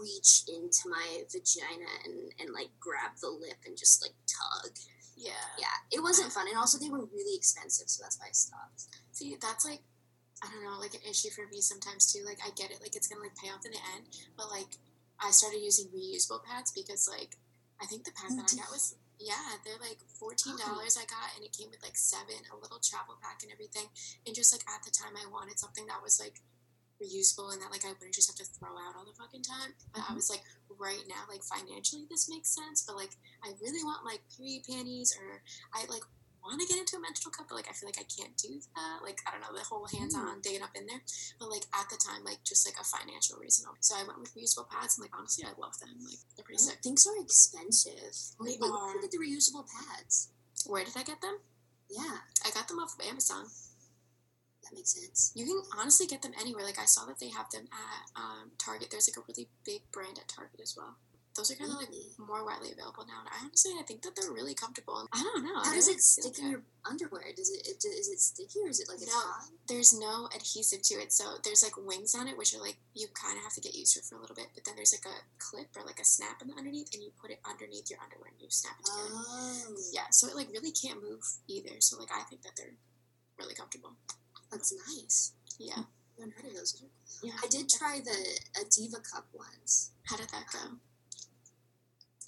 reach 0.00 0.44
into 0.48 0.88
my 0.88 1.24
vagina 1.28 1.88
and 2.08 2.32
and 2.40 2.48
like 2.56 2.72
grab 2.80 3.20
the 3.20 3.28
lip 3.28 3.60
and 3.68 3.76
just 3.76 4.00
like 4.00 4.16
tug. 4.24 4.72
yeah. 5.16 5.44
Yeah, 5.60 5.76
it 5.92 6.00
wasn't 6.00 6.32
fun, 6.32 6.48
and 6.48 6.56
also 6.56 6.80
they 6.80 6.88
were 6.88 7.04
really 7.12 7.36
expensive, 7.36 7.88
so 7.92 8.00
that's 8.00 8.16
why 8.16 8.32
I 8.32 8.36
stopped. 8.36 8.88
See, 9.12 9.36
that's 9.36 9.68
like, 9.68 9.84
I 10.40 10.48
don't 10.48 10.64
know, 10.64 10.80
like 10.80 10.96
an 10.96 11.04
issue 11.04 11.28
for 11.36 11.44
me 11.52 11.60
sometimes 11.60 12.08
too. 12.08 12.24
Like, 12.24 12.40
I 12.40 12.48
get 12.56 12.72
it, 12.72 12.80
like 12.80 12.96
it's 12.96 13.08
gonna 13.08 13.20
like 13.20 13.36
pay 13.36 13.52
off 13.52 13.64
in 13.68 13.72
the 13.76 13.84
end, 13.96 14.08
but 14.40 14.48
like, 14.48 14.80
I 15.20 15.30
started 15.36 15.60
using 15.60 15.92
reusable 15.92 16.40
pads 16.48 16.72
because 16.72 17.04
like, 17.04 17.36
I 17.76 17.84
think 17.84 18.04
the 18.08 18.16
pack 18.16 18.32
You 18.32 18.40
that 18.40 18.48
I 18.48 18.56
got 18.56 18.72
was 18.72 18.96
yeah, 19.20 19.60
they're 19.68 19.80
like 19.84 20.00
fourteen 20.16 20.56
dollars 20.56 20.96
I 20.96 21.04
got, 21.04 21.36
and 21.36 21.44
it 21.44 21.52
came 21.52 21.68
with 21.68 21.84
like 21.84 21.96
seven, 22.00 22.40
a 22.48 22.56
little 22.56 22.80
travel 22.80 23.20
pack 23.20 23.44
and 23.44 23.52
everything, 23.52 23.92
and 24.24 24.32
just 24.32 24.48
like 24.56 24.64
at 24.64 24.80
the 24.80 24.92
time 24.92 25.12
I 25.20 25.28
wanted 25.28 25.60
something 25.60 25.84
that 25.92 26.00
was 26.00 26.16
like 26.16 26.40
reusable 27.00 27.52
and 27.52 27.60
that 27.62 27.70
like 27.72 27.84
I 27.84 27.92
wouldn't 27.96 28.14
just 28.14 28.28
have 28.28 28.36
to 28.36 28.44
throw 28.44 28.76
out 28.76 28.94
all 28.96 29.04
the 29.04 29.16
fucking 29.16 29.42
time. 29.42 29.74
But 29.92 30.02
I 30.04 30.12
Mhm. 30.12 30.16
was 30.16 30.28
like, 30.30 30.44
right 30.78 31.02
now, 31.08 31.24
like 31.28 31.42
financially 31.44 32.06
this 32.08 32.28
makes 32.28 32.54
sense, 32.54 32.82
but 32.86 32.96
like 32.96 33.16
I 33.42 33.52
really 33.60 33.82
want 33.84 34.04
like 34.04 34.22
period 34.36 34.64
panties 34.68 35.12
or 35.18 35.42
I 35.74 35.84
like 35.86 36.04
want 36.42 36.58
to 36.60 36.66
get 36.66 36.78
into 36.80 36.96
a 36.96 37.00
menstrual 37.00 37.32
cup, 37.32 37.48
but 37.48 37.54
like 37.56 37.68
I 37.68 37.72
feel 37.72 37.86
like 37.88 38.00
I 38.00 38.04
can't 38.08 38.36
do 38.36 38.60
that. 38.76 39.00
Like 39.02 39.20
I 39.26 39.30
don't 39.32 39.40
know 39.42 39.52
the 39.52 39.64
whole 39.64 39.84
hands 39.86 40.14
on 40.14 40.40
digging 40.40 40.62
up 40.62 40.74
in 40.74 40.86
there. 40.86 41.02
But 41.38 41.50
like 41.50 41.64
at 41.74 41.88
the 41.90 41.96
time, 42.00 42.24
like 42.24 42.44
just 42.44 42.64
like 42.66 42.80
a 42.80 42.84
financial 42.84 43.36
reason. 43.38 43.68
So 43.80 43.96
I 43.96 44.04
went 44.04 44.20
with 44.20 44.32
reusable 44.34 44.68
pads, 44.70 44.96
and 44.96 45.04
like 45.04 45.16
honestly, 45.16 45.44
I 45.44 45.52
love 45.60 45.78
them. 45.80 45.96
Like 46.04 46.18
they're 46.36 46.44
pretty 46.44 46.62
sick. 46.62 46.80
Things 46.82 47.06
are 47.06 47.16
expensive. 47.20 48.16
They 48.44 48.56
are. 48.56 48.94
Look 48.96 49.04
at 49.04 49.10
the 49.10 49.18
reusable 49.20 49.66
pads. 49.68 50.28
Where 50.64 50.84
did 50.84 50.96
I 50.96 51.02
get 51.02 51.20
them? 51.20 51.40
Yeah, 51.90 52.18
I 52.44 52.50
got 52.52 52.68
them 52.68 52.78
off 52.78 52.94
of 52.98 53.04
Amazon. 53.04 53.46
That 54.70 54.76
makes 54.76 54.94
sense. 54.94 55.32
You 55.34 55.44
can 55.46 55.60
honestly 55.78 56.06
get 56.06 56.22
them 56.22 56.32
anywhere. 56.40 56.64
Like 56.64 56.78
I 56.78 56.84
saw 56.86 57.04
that 57.06 57.18
they 57.18 57.28
have 57.30 57.50
them 57.50 57.66
at 57.72 58.20
um, 58.20 58.50
Target. 58.58 58.88
There's 58.90 59.08
like 59.10 59.18
a 59.22 59.26
really 59.28 59.48
big 59.64 59.82
brand 59.92 60.18
at 60.18 60.28
Target 60.28 60.60
as 60.62 60.74
well. 60.76 60.96
Those 61.36 61.52
are 61.52 61.54
kind 61.54 61.70
of 61.70 61.78
like 61.78 61.94
more 62.18 62.44
widely 62.44 62.72
available 62.74 63.06
now. 63.06 63.22
And 63.22 63.30
I 63.30 63.38
honestly, 63.46 63.70
I 63.78 63.84
think 63.86 64.02
that 64.02 64.18
they're 64.18 64.32
really 64.34 64.52
comfortable. 64.52 65.06
I 65.14 65.22
don't 65.22 65.44
know. 65.46 65.62
How 65.62 65.72
does 65.72 65.86
it 65.86 66.02
stick 66.02 66.36
in 66.42 66.50
your 66.50 66.62
underwear? 66.84 67.22
Does 67.36 67.48
it, 67.54 67.62
it 67.70 67.78
is 67.86 68.08
it 68.10 68.18
sticky 68.18 68.58
or 68.66 68.68
is 68.68 68.80
it 68.80 68.88
like 68.90 68.98
a 68.98 69.06
No. 69.06 69.14
tie? 69.14 69.46
There's 69.68 69.94
no 69.94 70.26
adhesive 70.34 70.82
to 70.90 70.94
it, 70.98 71.12
so 71.12 71.38
there's 71.44 71.62
like 71.62 71.78
wings 71.78 72.16
on 72.18 72.26
it, 72.26 72.36
which 72.36 72.52
are 72.52 72.58
like 72.60 72.78
you 72.98 73.06
kind 73.14 73.38
of 73.38 73.44
have 73.44 73.54
to 73.54 73.60
get 73.62 73.76
used 73.78 73.94
to 73.94 74.02
for 74.02 74.16
a 74.16 74.20
little 74.20 74.34
bit. 74.34 74.50
But 74.54 74.64
then 74.66 74.74
there's 74.74 74.90
like 74.92 75.06
a 75.06 75.22
clip 75.38 75.70
or 75.78 75.86
like 75.86 76.00
a 76.00 76.04
snap 76.04 76.42
in 76.42 76.48
the 76.48 76.58
underneath, 76.58 76.90
and 76.92 77.00
you 77.02 77.10
put 77.22 77.30
it 77.30 77.38
underneath 77.48 77.88
your 77.88 78.00
underwear 78.02 78.34
and 78.34 78.42
you 78.42 78.50
snap 78.50 78.74
it 78.80 78.86
together. 78.90 79.14
Oh, 79.14 79.76
Yeah, 79.94 80.10
so 80.10 80.26
it 80.26 80.34
like 80.34 80.50
really 80.50 80.72
can't 80.74 80.98
move 81.00 81.22
either. 81.46 81.78
So 81.78 81.96
like 81.96 82.10
I 82.10 82.26
think 82.28 82.42
that 82.42 82.58
they're 82.58 82.74
really 83.38 83.54
comfortable. 83.54 83.94
That's 84.50 84.72
nice. 84.88 85.32
Yeah, 85.58 85.74
I 85.76 86.20
haven't 86.20 86.34
heard 86.36 86.46
of 86.50 86.56
those. 86.56 86.82
yeah. 87.22 87.32
I 87.42 87.46
did 87.48 87.68
try 87.68 88.00
the 88.04 88.60
a 88.60 88.64
Diva 88.70 88.98
cup 89.00 89.26
once. 89.32 89.90
How 90.04 90.16
did 90.16 90.28
that 90.30 90.46
go? 90.52 90.76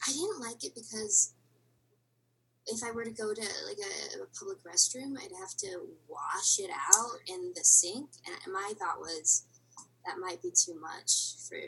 I 0.07 0.13
didn't 0.13 0.41
like 0.41 0.65
it 0.65 0.75
because 0.75 1.33
if 2.67 2.83
I 2.87 2.91
were 2.93 3.05
to 3.05 3.11
go 3.11 3.33
to 3.35 3.41
like 3.67 3.79
a, 3.79 4.23
a 4.23 4.27
public 4.39 4.59
restroom, 4.65 5.15
I'd 5.19 5.35
have 5.41 5.57
to 5.59 5.89
wash 6.09 6.59
it 6.59 6.71
out 6.71 7.19
in 7.27 7.53
the 7.55 7.65
sink, 7.65 8.11
and 8.27 8.53
my 8.53 8.73
thought 8.79 9.01
was 9.01 9.45
that 10.07 10.19
might 10.19 10.43
be 10.43 10.51
too 10.51 10.79
much 10.81 11.35
for 11.49 11.59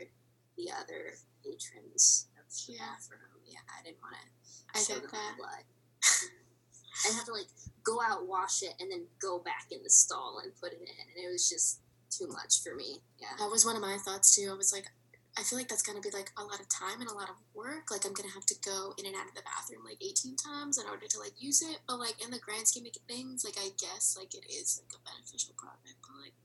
the 0.57 0.71
other 0.71 1.15
patrons 1.45 2.27
of 2.39 2.45
the 2.67 2.75
Yeah. 2.75 2.79
bathroom. 2.87 3.21
Yeah, 3.47 3.59
I 3.79 3.83
didn't 3.85 4.03
want 4.03 4.17
I 4.75 4.79
to 4.81 4.85
show 4.85 4.95
them 5.01 5.09
that. 5.13 5.35
blood. 5.39 5.65
I'd 7.07 7.15
have 7.15 7.27
to 7.27 7.33
like 7.33 7.51
go 7.83 7.99
out, 8.01 8.27
wash 8.27 8.63
it, 8.63 8.75
and 8.81 8.91
then 8.91 9.05
go 9.21 9.39
back 9.39 9.67
in 9.71 9.83
the 9.83 9.91
stall 9.91 10.41
and 10.43 10.53
put 10.61 10.73
it 10.73 10.81
in, 10.81 10.87
and 10.87 11.25
it 11.25 11.31
was 11.31 11.49
just 11.49 11.81
too 12.11 12.29
much 12.29 12.63
for 12.63 12.75
me. 12.75 13.03
Yeah. 13.19 13.35
That 13.39 13.51
was 13.51 13.65
one 13.65 13.77
of 13.77 13.83
my 13.83 13.99
thoughts 14.05 14.35
too. 14.35 14.49
I 14.51 14.55
was 14.55 14.73
like, 14.73 14.87
I 15.37 15.43
feel 15.43 15.59
like 15.59 15.69
that's 15.69 15.83
gonna 15.83 16.01
be 16.01 16.15
like 16.15 16.31
a 16.39 16.45
lot 16.45 16.61
of 16.61 16.69
time 16.69 17.01
and 17.01 17.11
a 17.11 17.15
lot 17.15 17.29
of 17.29 17.37
work. 17.55 17.91
Like 17.91 18.07
I'm 18.07 18.15
gonna 18.15 18.33
have 18.35 18.47
to 18.47 18.59
go 18.65 18.95
in 18.99 19.07
and 19.07 19.17
out 19.17 19.27
of 19.27 19.35
the 19.35 19.43
bathroom 19.43 19.83
like 19.83 19.99
18 19.99 20.37
times 20.37 20.79
in 20.79 20.87
order 20.87 21.07
to 21.11 21.19
like 21.19 21.35
use 21.39 21.61
it. 21.63 21.83
But 21.89 21.99
like 21.99 22.23
in 22.23 22.31
the 22.31 22.39
grand 22.39 22.69
scheme 22.69 22.87
of 22.87 22.95
things, 23.09 23.45
like 23.45 23.59
I 23.59 23.75
guess 23.75 24.15
like 24.17 24.35
it 24.35 24.47
is 24.47 24.79
like 24.79 24.95
a 24.95 25.03
beneficial 25.03 25.55
product. 25.59 25.99
But 26.07 26.23
like 26.23 26.39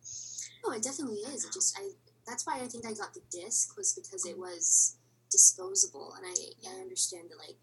No, 0.66 0.74
it 0.74 0.82
definitely 0.82 1.22
is. 1.30 1.46
It 1.46 1.54
just 1.54 1.78
I 1.78 1.94
that's 2.26 2.46
why 2.46 2.58
I 2.62 2.68
think 2.68 2.86
I 2.86 2.94
got 2.98 3.14
the 3.14 3.22
disc 3.30 3.78
was 3.78 3.94
because 3.94 4.26
it 4.26 4.34
mm-hmm. 4.34 4.50
was 4.50 4.98
disposable 5.30 6.18
and 6.18 6.26
I 6.26 6.34
I 6.66 6.82
understand 6.82 7.30
the 7.30 7.38
like 7.38 7.62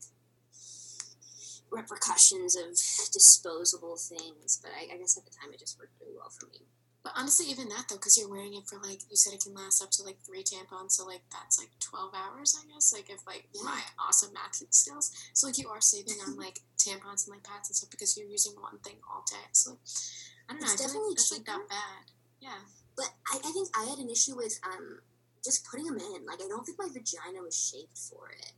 repercussions 1.70 2.56
of 2.56 2.70
disposable 3.12 3.96
things, 3.96 4.58
but 4.62 4.70
I, 4.72 4.94
I 4.94 4.98
guess 4.98 5.16
at 5.16 5.24
the 5.24 5.30
time 5.30 5.52
it 5.52 5.60
just 5.60 5.78
worked 5.78 5.92
really 6.00 6.14
well 6.16 6.30
for 6.30 6.46
me. 6.46 6.66
But 7.02 7.12
honestly, 7.14 7.46
even 7.46 7.68
that 7.68 7.86
though, 7.88 7.96
because 7.96 8.18
you're 8.18 8.28
wearing 8.28 8.54
it 8.54 8.66
for 8.66 8.80
like 8.82 8.98
you 9.08 9.14
said, 9.16 9.32
it 9.32 9.42
can 9.44 9.54
last 9.54 9.80
up 9.80 9.90
to 9.92 10.02
like 10.02 10.18
three 10.26 10.42
tampons, 10.42 10.92
so 10.98 11.06
like 11.06 11.22
that's 11.30 11.56
like 11.58 11.70
twelve 11.78 12.10
hours, 12.14 12.58
I 12.58 12.66
guess. 12.66 12.92
Like 12.92 13.08
if 13.10 13.24
like 13.26 13.46
Yeah. 13.54 13.62
my 13.62 13.80
awesome 13.96 14.32
math 14.34 14.58
skills, 14.74 15.12
so 15.32 15.46
like 15.46 15.56
you 15.56 15.68
are 15.68 15.80
saving 15.80 16.18
on 16.26 16.36
like 16.44 16.58
tampons 16.76 17.26
and 17.26 17.34
like 17.38 17.44
pads 17.44 17.70
and 17.70 17.76
stuff 17.76 17.90
because 17.90 18.16
you're 18.18 18.26
using 18.26 18.54
one 18.58 18.78
thing 18.82 18.98
all 19.08 19.22
day. 19.30 19.46
So 19.52 19.70
like, 19.70 19.78
I 20.50 20.52
don't 20.54 20.62
know. 20.62 20.72
It's 20.72 20.82
I 20.82 20.84
definitely 20.86 21.08
like 21.10 21.18
that's 21.18 21.32
like 21.32 21.46
that 21.46 21.68
bad. 21.70 22.04
Yeah. 22.40 22.60
But 22.96 23.10
I, 23.32 23.38
I 23.38 23.50
think 23.52 23.68
I 23.78 23.84
had 23.86 23.98
an 23.98 24.10
issue 24.10 24.34
with 24.34 24.58
um 24.66 24.98
just 25.44 25.64
putting 25.70 25.86
them 25.86 25.98
in. 25.98 26.26
Like 26.26 26.42
I 26.42 26.48
don't 26.50 26.66
think 26.66 26.78
my 26.78 26.90
vagina 26.90 27.38
was 27.38 27.54
shaped 27.54 27.96
for 27.98 28.34
it. 28.34 28.50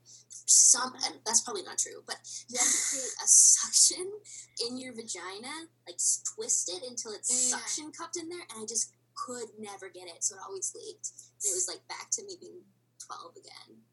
Some 0.49 0.95
and 1.05 1.21
that's 1.27 1.43
probably 1.43 1.63
not 1.63 1.77
true, 1.77 2.01
but 2.07 2.17
you 2.49 2.57
have 2.57 2.67
to 2.67 2.81
create 2.89 3.15
a 3.23 3.29
suction 3.29 4.09
in 4.67 4.79
your 4.81 4.95
vagina, 4.97 5.69
like 5.87 6.01
twist 6.35 6.71
it 6.73 6.83
until 6.89 7.13
it's 7.13 7.29
Yeah. 7.29 7.59
suction 7.59 7.93
cupped 7.93 8.17
in 8.17 8.29
there, 8.29 8.47
and 8.49 8.63
I 8.63 8.67
just 8.67 8.93
could 9.15 9.49
never 9.59 9.91
get 9.91 10.09
it, 10.09 10.25
so 10.25 10.37
it 10.37 10.43
always 10.47 10.73
leaked. 10.75 11.13
And 11.45 11.53
it 11.53 11.55
was 11.55 11.69
like 11.69 11.87
back 11.89 12.09
to 12.13 12.25
me 12.25 12.37
being 12.41 12.65
12 13.05 13.37
again. 13.37 13.85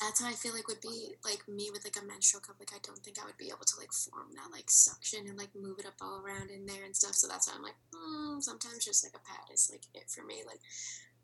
That's 0.00 0.20
how 0.20 0.28
I 0.28 0.34
feel 0.34 0.54
like 0.54 0.66
would 0.68 0.80
be 0.80 1.14
like 1.24 1.46
me 1.46 1.70
with 1.70 1.84
like 1.84 1.98
a 2.00 2.06
menstrual 2.06 2.40
cup. 2.42 2.56
Like 2.58 2.72
I 2.74 2.78
don't 2.82 2.98
think 3.02 3.18
I 3.18 3.26
would 3.26 3.36
be 3.38 3.48
able 3.50 3.66
to 3.66 3.76
like 3.78 3.92
form 3.92 4.34
that 4.34 4.50
like 4.50 4.70
suction 4.70 5.26
and 5.26 5.38
like 5.38 5.54
move 5.54 5.78
it 5.78 5.86
up 5.86 5.94
all 6.00 6.18
around 6.22 6.50
in 6.50 6.66
there 6.66 6.84
and 6.84 6.94
stuff. 6.96 7.14
So 7.14 7.26
that's 7.28 7.46
why 7.48 7.54
I'm 7.54 7.62
like, 7.62 7.78
mm, 7.94 8.42
sometimes 8.42 8.84
just 8.84 9.04
like 9.04 9.14
a 9.14 9.22
pad 9.26 9.50
is 9.52 9.68
like 9.70 9.86
it 9.94 10.10
for 10.10 10.24
me. 10.24 10.42
Like 10.46 10.60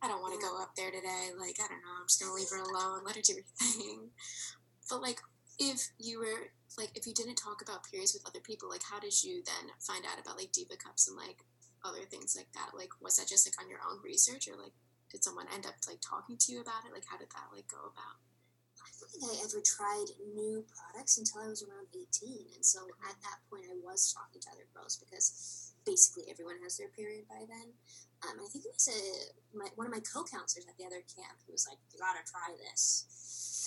I 0.03 0.09
don't 0.09 0.23
want 0.23 0.39
to 0.39 0.41
go 0.47 0.61
up 0.63 0.73
there 0.77 0.91
today. 0.91 1.35
Like 1.37 1.59
I 1.59 1.67
don't 1.69 1.83
know. 1.83 1.99
I'm 1.99 2.07
just 2.07 2.21
gonna 2.21 2.33
leave 2.33 2.51
her 2.51 2.63
alone. 2.63 3.03
Let 3.05 3.17
her 3.17 3.23
do 3.23 3.35
her 3.37 3.49
thing. 3.59 4.11
But 4.91 5.03
like 5.03 5.21
if 5.59 5.95
you 5.99 6.19
were 6.19 6.51
like 6.79 6.91
if 6.95 7.07
you 7.07 7.15
didn't 7.15 7.37
talk 7.37 7.63
about 7.63 7.87
periods 7.87 8.13
with 8.13 8.27
other 8.27 8.43
people, 8.43 8.69
like 8.69 8.83
how 8.83 8.99
did 8.99 9.15
you 9.23 9.43
then 9.47 9.71
find 9.79 10.05
out 10.05 10.19
about 10.19 10.37
like 10.37 10.53
diva 10.53 10.77
cups 10.77 11.09
and 11.09 11.17
like 11.17 11.47
other 11.87 12.03
things 12.11 12.35
like 12.37 12.51
that? 12.53 12.77
Like 12.77 12.91
was 13.01 13.17
that 13.17 13.29
just 13.29 13.47
like 13.47 13.57
on 13.63 13.71
your 13.71 13.81
own 13.87 14.03
research 14.03 14.49
or 14.51 14.59
like 14.59 14.75
did 15.11 15.25
someone 15.25 15.47
end 15.55 15.67
up 15.67 15.75
like 15.87 16.03
talking 16.03 16.37
to 16.37 16.53
you 16.53 16.61
about 16.61 16.85
it? 16.87 16.93
Like 16.93 17.07
how 17.07 17.19
did 17.19 17.31
that 17.31 17.55
like 17.55 17.71
go 17.71 17.87
about? 17.87 18.19
I 18.81 18.89
don't 19.01 19.11
think 19.11 19.25
I 19.27 19.35
ever 19.45 19.61
tried 19.61 20.09
new 20.35 20.65
products 20.73 21.19
until 21.19 21.43
I 21.45 21.49
was 21.49 21.65
around 21.65 21.89
18. 21.93 22.57
And 22.57 22.65
so 22.65 22.81
at 23.05 23.17
that 23.21 23.45
point, 23.49 23.69
I 23.69 23.77
was 23.81 24.13
talking 24.13 24.41
to 24.41 24.49
other 24.53 24.69
girls 24.73 24.97
because 24.97 25.73
basically 25.85 26.29
everyone 26.29 26.61
has 26.65 26.77
their 26.77 26.93
period 26.93 27.29
by 27.29 27.45
then. 27.49 27.77
Um, 28.25 28.41
I 28.41 28.49
think 28.53 28.65
it 28.65 28.77
was 28.77 28.89
a, 28.89 29.01
my, 29.57 29.69
one 29.77 29.89
of 29.89 29.93
my 29.93 30.05
co 30.05 30.25
counselors 30.25 30.69
at 30.69 30.77
the 30.77 30.85
other 30.85 31.01
camp 31.09 31.41
who 31.45 31.53
was 31.53 31.65
like, 31.69 31.81
You 31.93 32.01
gotta 32.01 32.25
try 32.25 32.53
this. 32.57 33.05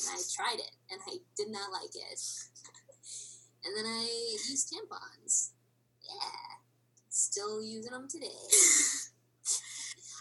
And 0.10 0.19
I 0.19 0.22
tried 0.33 0.60
it 0.60 0.72
and 0.91 1.00
I 1.07 1.17
did 1.38 1.50
not 1.50 1.72
like 1.72 1.95
it. 1.95 2.19
and 3.65 3.77
then 3.77 3.86
I 3.86 4.03
used 4.50 4.72
tampons. 4.72 5.51
Yeah. 6.03 6.60
Still 7.10 7.63
using 7.63 7.91
them 7.91 8.07
today. 8.10 8.27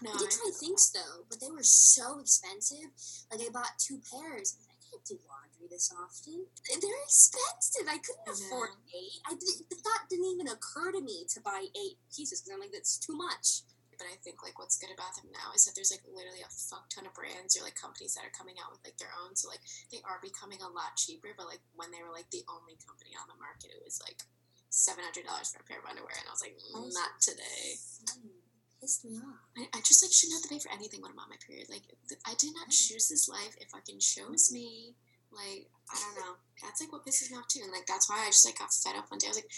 No, 0.02 0.10
I 0.10 0.18
did 0.18 0.30
try 0.30 0.50
things 0.58 0.90
though, 0.90 1.22
but 1.30 1.38
they 1.38 1.50
were 1.50 1.62
so 1.62 2.18
expensive. 2.18 2.90
Like 3.30 3.40
I 3.40 3.50
bought 3.52 3.78
two 3.78 4.02
pairs. 4.02 4.58
I 4.66 4.74
can't 4.90 5.04
do 5.06 5.14
laundry 5.30 5.70
this 5.70 5.94
often. 5.94 6.42
They're 6.66 7.02
expensive. 7.06 7.86
I 7.86 8.02
couldn't 8.02 8.26
I 8.26 8.34
afford 8.34 8.70
eight. 8.90 9.22
I 9.30 9.38
did, 9.38 9.62
the 9.70 9.76
thought 9.76 10.10
didn't 10.10 10.26
even 10.26 10.48
occur 10.48 10.90
to 10.90 11.00
me 11.00 11.24
to 11.30 11.40
buy 11.40 11.66
eight 11.78 12.02
pieces 12.10 12.42
because 12.42 12.50
I'm 12.52 12.60
like, 12.60 12.72
that's 12.72 12.98
too 12.98 13.14
much. 13.14 13.62
But 14.02 14.10
I 14.10 14.18
think 14.18 14.42
like 14.42 14.58
what's 14.58 14.82
good 14.82 14.90
about 14.90 15.14
them 15.14 15.30
now 15.30 15.54
is 15.54 15.62
that 15.62 15.78
there's 15.78 15.94
like 15.94 16.02
literally 16.10 16.42
a 16.42 16.50
fuck 16.50 16.90
ton 16.90 17.06
of 17.06 17.14
brands 17.14 17.54
or 17.54 17.62
like 17.62 17.78
companies 17.78 18.18
that 18.18 18.26
are 18.26 18.34
coming 18.34 18.58
out 18.58 18.74
with 18.74 18.82
like 18.82 18.98
their 18.98 19.14
own. 19.14 19.38
So 19.38 19.46
like 19.46 19.62
they 19.94 20.02
are 20.02 20.18
becoming 20.18 20.58
a 20.58 20.74
lot 20.74 20.98
cheaper. 20.98 21.30
But 21.38 21.46
like 21.46 21.62
when 21.78 21.94
they 21.94 22.02
were 22.02 22.10
like 22.10 22.26
the 22.34 22.42
only 22.50 22.74
company 22.82 23.14
on 23.14 23.30
the 23.30 23.38
market, 23.38 23.70
it 23.70 23.78
was 23.78 24.02
like 24.02 24.26
seven 24.74 25.06
hundred 25.06 25.30
dollars 25.30 25.54
for 25.54 25.62
a 25.62 25.66
pair 25.70 25.78
of 25.78 25.86
underwear, 25.86 26.18
and 26.18 26.26
I 26.26 26.34
was 26.34 26.42
like, 26.42 26.58
mm, 26.58 26.90
not 26.90 27.22
today. 27.22 27.78
Mm, 28.18 28.42
pissed 28.82 29.06
me 29.06 29.22
off. 29.22 29.38
I, 29.54 29.70
I 29.70 29.78
just 29.86 30.02
like 30.02 30.10
shouldn't 30.10 30.42
have 30.42 30.44
to 30.48 30.50
pay 30.50 30.58
for 30.58 30.74
anything 30.74 30.98
when 30.98 31.14
I'm 31.14 31.22
on 31.22 31.30
my 31.30 31.38
period. 31.38 31.70
Like 31.70 31.86
th- 32.10 32.26
I 32.26 32.34
did 32.42 32.58
not 32.58 32.74
choose 32.74 33.06
this 33.06 33.30
life. 33.30 33.54
It 33.62 33.70
fucking 33.70 34.02
chose 34.02 34.50
me. 34.50 34.98
Like 35.30 35.70
I 35.92 35.96
don't 36.02 36.18
know. 36.18 36.34
That's 36.58 36.82
like 36.82 36.90
what 36.90 37.06
pisses 37.06 37.30
me 37.30 37.38
off 37.38 37.46
too. 37.46 37.62
And 37.62 37.70
like 37.70 37.86
that's 37.86 38.10
why 38.10 38.18
I 38.26 38.34
just 38.34 38.42
like 38.42 38.58
got 38.58 38.74
fed 38.74 38.98
up 38.98 39.12
one 39.14 39.22
day. 39.22 39.30
I 39.30 39.36
was 39.36 39.38
like, 39.38 39.54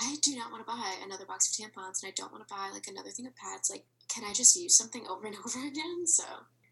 I 0.00 0.16
do 0.24 0.32
not 0.32 0.50
want 0.50 0.64
to 0.64 0.70
buy 0.72 0.96
another 1.04 1.28
box 1.28 1.52
of 1.52 1.52
tampons, 1.52 2.00
and 2.00 2.08
I 2.08 2.16
don't 2.16 2.32
want 2.32 2.46
to 2.46 2.48
buy 2.48 2.72
like 2.72 2.88
another 2.88 3.12
thing 3.12 3.28
of 3.28 3.36
pads. 3.36 3.68
Like, 3.68 3.84
can 4.08 4.24
I 4.24 4.32
just 4.32 4.56
use 4.56 4.76
something 4.76 5.04
over 5.06 5.28
and 5.28 5.36
over 5.44 5.60
again? 5.60 6.08
So 6.08 6.24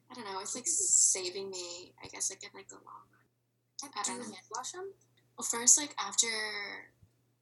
I 0.09 0.15
don't 0.17 0.25
know. 0.25 0.41
It's 0.41 0.57
like 0.57 0.65
mm-hmm. 0.65 0.89
saving 1.13 1.51
me. 1.53 1.93
I 2.01 2.09
guess 2.09 2.33
like 2.33 2.41
in 2.41 2.51
like 2.57 2.73
the 2.73 2.81
long 2.81 3.05
run. 3.13 3.93
I 3.93 4.03
Do 4.03 4.17
don't 4.17 4.25
you 4.25 4.33
know. 4.33 4.35
hand 4.35 4.49
wash 4.51 4.73
them? 4.73 4.89
Well, 5.37 5.47
first 5.47 5.77
like 5.79 5.95
after, 6.01 6.27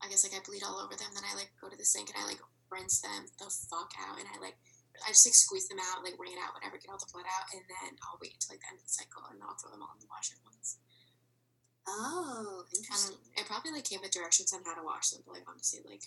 I 0.02 0.10
guess 0.10 0.26
like 0.26 0.34
I 0.34 0.42
bleed 0.42 0.66
all 0.66 0.82
over 0.82 0.98
them. 0.98 1.14
Then 1.14 1.24
I 1.24 1.38
like 1.38 1.54
go 1.62 1.70
to 1.70 1.78
the 1.78 1.86
sink 1.86 2.10
and 2.10 2.18
I 2.18 2.26
like 2.26 2.42
rinse 2.66 2.98
them 3.00 3.30
the 3.38 3.46
fuck 3.70 3.94
out, 4.02 4.18
and 4.18 4.26
I 4.26 4.42
like. 4.42 4.58
I 5.04 5.12
just 5.12 5.28
like 5.28 5.36
squeeze 5.36 5.68
them 5.68 5.76
out, 5.76 6.00
like 6.00 6.16
wring 6.16 6.32
it 6.32 6.40
out, 6.40 6.56
whatever, 6.56 6.80
get 6.80 6.88
all 6.88 6.96
the 6.96 7.04
blood 7.12 7.28
out, 7.28 7.52
and 7.52 7.60
then 7.68 8.00
I'll 8.00 8.16
wait 8.16 8.32
until 8.32 8.56
like 8.56 8.64
the 8.64 8.72
end 8.72 8.80
of 8.80 8.88
the 8.88 8.96
cycle, 8.96 9.28
and 9.28 9.36
I'll 9.44 9.52
throw 9.60 9.68
them 9.68 9.84
all 9.84 9.92
in 9.92 10.00
the 10.00 10.08
washer 10.08 10.40
once. 10.40 10.80
Oh, 11.88 12.62
Um, 12.62 12.64
interesting. 12.74 13.16
it 13.36 13.46
probably 13.46 13.70
like 13.72 13.84
came 13.84 14.00
with 14.02 14.10
directions 14.10 14.52
on 14.52 14.64
how 14.64 14.74
to 14.74 14.82
wash 14.84 15.10
them, 15.10 15.22
but 15.26 15.34
like 15.34 15.44
honestly, 15.48 15.80
like 15.88 16.02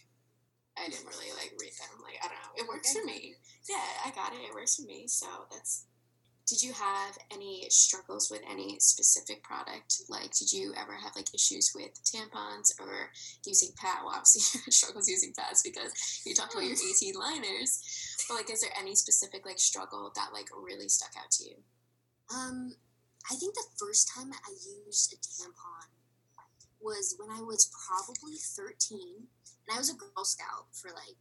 I 0.78 0.90
didn't 0.90 1.08
really 1.08 1.32
like 1.36 1.54
read 1.60 1.72
them. 1.80 2.04
Like 2.04 2.20
I 2.24 2.28
don't 2.28 2.36
know, 2.36 2.56
it 2.62 2.68
works 2.68 2.94
for 2.94 3.04
me. 3.06 3.36
Yeah, 3.68 3.84
I 4.06 4.12
got 4.12 4.34
it. 4.34 4.42
It 4.48 4.54
works 4.54 4.76
for 4.76 4.84
me. 4.84 5.08
So 5.08 5.28
that's. 5.52 5.86
Did 6.48 6.64
you 6.64 6.74
have 6.74 7.16
any 7.32 7.68
struggles 7.70 8.32
with 8.32 8.42
any 8.50 8.80
specific 8.80 9.44
product? 9.44 10.02
Like, 10.10 10.34
did 10.36 10.52
you 10.52 10.74
ever 10.76 10.94
have 10.96 11.16
like 11.16 11.32
issues 11.32 11.74
with 11.76 11.92
tampons 12.04 12.72
or 12.80 13.12
using 13.46 13.70
pads? 13.78 14.00
Well, 14.04 14.16
obviously, 14.16 14.42
you 14.60 14.64
had 14.66 14.74
struggles 14.74 15.08
using 15.08 15.32
pads 15.38 15.62
because 15.62 15.94
you 16.26 16.34
talked 16.34 16.54
about 16.56 16.66
your 16.66 16.74
eighteen 16.74 17.14
liners. 17.14 17.80
But 18.28 18.34
like, 18.36 18.50
is 18.52 18.62
there 18.62 18.72
any 18.80 18.96
specific 18.96 19.46
like 19.46 19.60
struggle 19.60 20.12
that 20.16 20.30
like 20.34 20.48
really 20.60 20.90
stuck 20.90 21.12
out 21.20 21.30
to 21.32 21.44
you? 21.46 21.56
Um, 22.36 22.76
I 23.28 23.36
think 23.36 23.54
the 23.54 23.68
first 23.78 24.10
time 24.16 24.32
I 24.32 24.52
used 24.88 25.14
a 25.14 25.18
tampon 25.18 25.92
was 26.80 27.16
when 27.20 27.30
I 27.30 27.42
was 27.44 27.70
probably 27.76 28.40
13, 28.40 29.28
and 29.28 29.70
I 29.76 29.78
was 29.78 29.92
a 29.92 29.98
Girl 30.00 30.24
Scout 30.24 30.72
for 30.72 30.90
like 30.96 31.20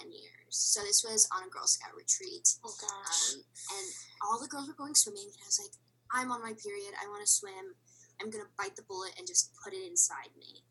10 0.00 0.10
years. 0.10 0.56
So 0.56 0.80
this 0.80 1.04
was 1.04 1.28
on 1.30 1.44
a 1.44 1.50
Girl 1.52 1.66
Scout 1.68 1.92
retreat, 1.94 2.48
Oh 2.64 2.72
gosh. 2.80 3.36
um, 3.36 3.44
and 3.76 3.86
all 4.24 4.40
the 4.40 4.48
girls 4.48 4.66
were 4.66 4.74
going 4.80 4.94
swimming, 4.96 5.28
and 5.28 5.42
I 5.44 5.46
was 5.46 5.60
like, 5.60 5.76
I'm 6.10 6.32
on 6.32 6.42
my 6.42 6.56
period, 6.56 6.96
I 6.96 7.06
want 7.08 7.20
to 7.22 7.30
swim, 7.30 7.76
I'm 8.20 8.30
gonna 8.30 8.50
bite 8.56 8.74
the 8.76 8.86
bullet 8.88 9.12
and 9.18 9.26
just 9.26 9.52
put 9.62 9.74
it 9.74 9.84
inside 9.84 10.32
me. 10.38 10.64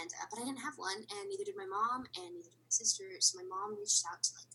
And 0.00 0.08
uh, 0.22 0.26
but 0.30 0.40
I 0.40 0.44
didn't 0.48 0.64
have 0.64 0.78
one, 0.80 0.96
and 0.96 1.24
neither 1.28 1.44
did 1.44 1.58
my 1.60 1.68
mom, 1.68 2.06
and 2.16 2.32
neither 2.32 2.48
did 2.48 2.62
my 2.64 2.72
sister. 2.72 3.04
So 3.20 3.36
my 3.36 3.44
mom 3.44 3.76
reached 3.76 4.04
out 4.08 4.22
to 4.22 4.30
like 4.40 4.52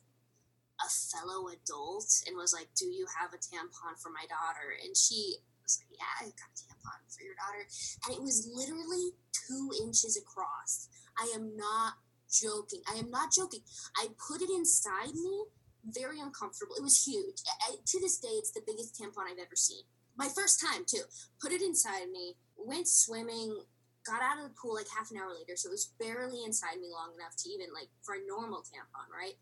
a 0.82 0.90
fellow 0.90 1.50
adult 1.54 2.10
and 2.26 2.34
was 2.38 2.50
like, 2.54 2.74
"Do 2.74 2.88
you 2.90 3.06
have 3.14 3.34
a 3.34 3.42
tampon 3.42 3.94
for 4.02 4.10
my 4.10 4.26
daughter?" 4.26 4.74
And 4.82 4.98
she 4.98 5.38
was 5.70 5.80
like, 5.86 5.94
"Yeah, 6.02 6.14
I 6.18 6.34
got 6.34 6.50
a 6.50 6.58
tampon 6.58 7.06
for 7.14 7.22
your 7.22 7.38
daughter," 7.38 7.62
and 8.06 8.16
it 8.18 8.22
was 8.22 8.50
literally 8.50 9.14
two 9.32 9.70
inches 9.86 10.18
across. 10.18 10.90
I 11.18 11.30
am 11.36 11.56
not 11.56 12.02
joking. 12.30 12.82
I 12.90 12.98
am 12.98 13.10
not 13.10 13.32
joking. 13.32 13.62
I 13.98 14.10
put 14.18 14.42
it 14.42 14.50
inside 14.50 15.14
me, 15.14 15.46
very 15.86 16.20
uncomfortable. 16.20 16.76
It 16.76 16.84
was 16.84 17.06
huge. 17.06 17.42
I, 17.70 17.78
to 17.78 18.00
this 18.00 18.18
day, 18.18 18.34
it's 18.42 18.52
the 18.52 18.66
biggest 18.66 18.98
tampon 18.98 19.30
I've 19.30 19.38
ever 19.38 19.56
seen. 19.56 19.86
My 20.18 20.28
first 20.28 20.60
time 20.60 20.86
too. 20.86 21.06
Put 21.42 21.54
it 21.54 21.62
inside 21.62 22.10
me. 22.12 22.36
Went 22.58 22.88
swimming. 22.88 23.62
Got 24.06 24.24
out 24.24 24.38
of 24.42 24.50
the 24.50 24.58
pool 24.58 24.76
like 24.76 24.90
half 24.90 25.12
an 25.12 25.18
hour 25.18 25.30
later, 25.34 25.56
so 25.56 25.70
it 25.70 25.78
was 25.78 25.94
barely 26.00 26.44
inside 26.44 26.82
me 26.82 26.90
long 26.90 27.14
enough 27.14 27.36
to 27.38 27.50
even 27.50 27.70
like 27.74 27.90
for 28.02 28.16
a 28.16 28.26
normal 28.26 28.66
tampon, 28.66 29.06
right? 29.14 29.38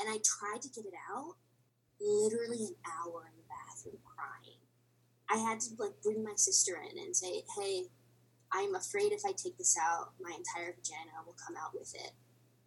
And 0.00 0.08
I 0.08 0.18
tried 0.24 0.62
to 0.62 0.68
get 0.70 0.86
it 0.86 0.96
out. 1.12 1.36
Literally 2.00 2.64
an 2.64 2.76
hour 2.84 3.26
crying. 3.26 3.45
I 5.30 5.38
had 5.38 5.60
to 5.60 5.70
like 5.78 6.00
bring 6.02 6.22
my 6.22 6.34
sister 6.36 6.80
in 6.90 6.98
and 6.98 7.16
say, 7.16 7.44
"Hey, 7.58 7.84
I'm 8.52 8.74
afraid 8.74 9.12
if 9.12 9.22
I 9.26 9.32
take 9.32 9.58
this 9.58 9.76
out, 9.80 10.12
my 10.20 10.30
entire 10.30 10.74
vagina 10.74 11.24
will 11.26 11.36
come 11.46 11.56
out 11.56 11.74
with 11.74 11.94
it. 11.94 12.12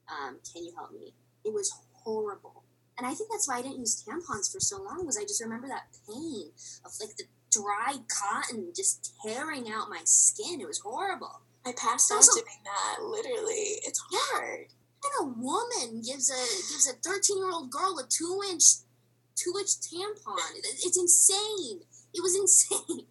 Um, 0.07 0.39
can 0.51 0.63
you 0.65 0.73
help 0.75 0.91
me?" 0.91 1.13
It 1.45 1.53
was 1.53 1.71
horrible, 1.93 2.63
and 2.97 3.07
I 3.07 3.13
think 3.13 3.31
that's 3.31 3.47
why 3.47 3.59
I 3.59 3.61
didn't 3.61 3.79
use 3.79 4.03
tampons 4.03 4.51
for 4.51 4.59
so 4.59 4.81
long. 4.81 5.05
Was 5.05 5.17
I 5.17 5.23
just 5.23 5.41
remember 5.41 5.67
that 5.67 5.87
pain 6.07 6.51
of 6.85 6.91
like 6.99 7.15
the 7.15 7.25
dry 7.51 7.97
cotton 8.07 8.71
just 8.75 9.15
tearing 9.25 9.71
out 9.71 9.89
my 9.89 10.01
skin. 10.05 10.61
It 10.61 10.67
was 10.67 10.79
horrible. 10.79 11.41
I 11.65 11.73
passed 11.73 12.11
out 12.11 12.23
doing 12.33 12.61
that. 12.63 13.03
Literally, 13.03 13.81
it's 13.83 14.01
hard. 14.11 14.67
And 15.03 15.13
a 15.21 15.39
woman 15.39 16.01
gives 16.01 16.29
a 16.29 16.43
gives 16.71 16.87
a 16.89 16.93
thirteen 16.93 17.37
year 17.37 17.51
old 17.51 17.71
girl 17.71 17.99
a 17.99 18.07
two 18.07 18.41
inch 18.49 18.63
two 19.35 19.53
inch 19.57 19.79
tampon. 19.79 20.55
It's 20.55 20.97
insane. 20.97 21.81
It 22.13 22.21
was 22.21 22.35
insane. 22.39 23.05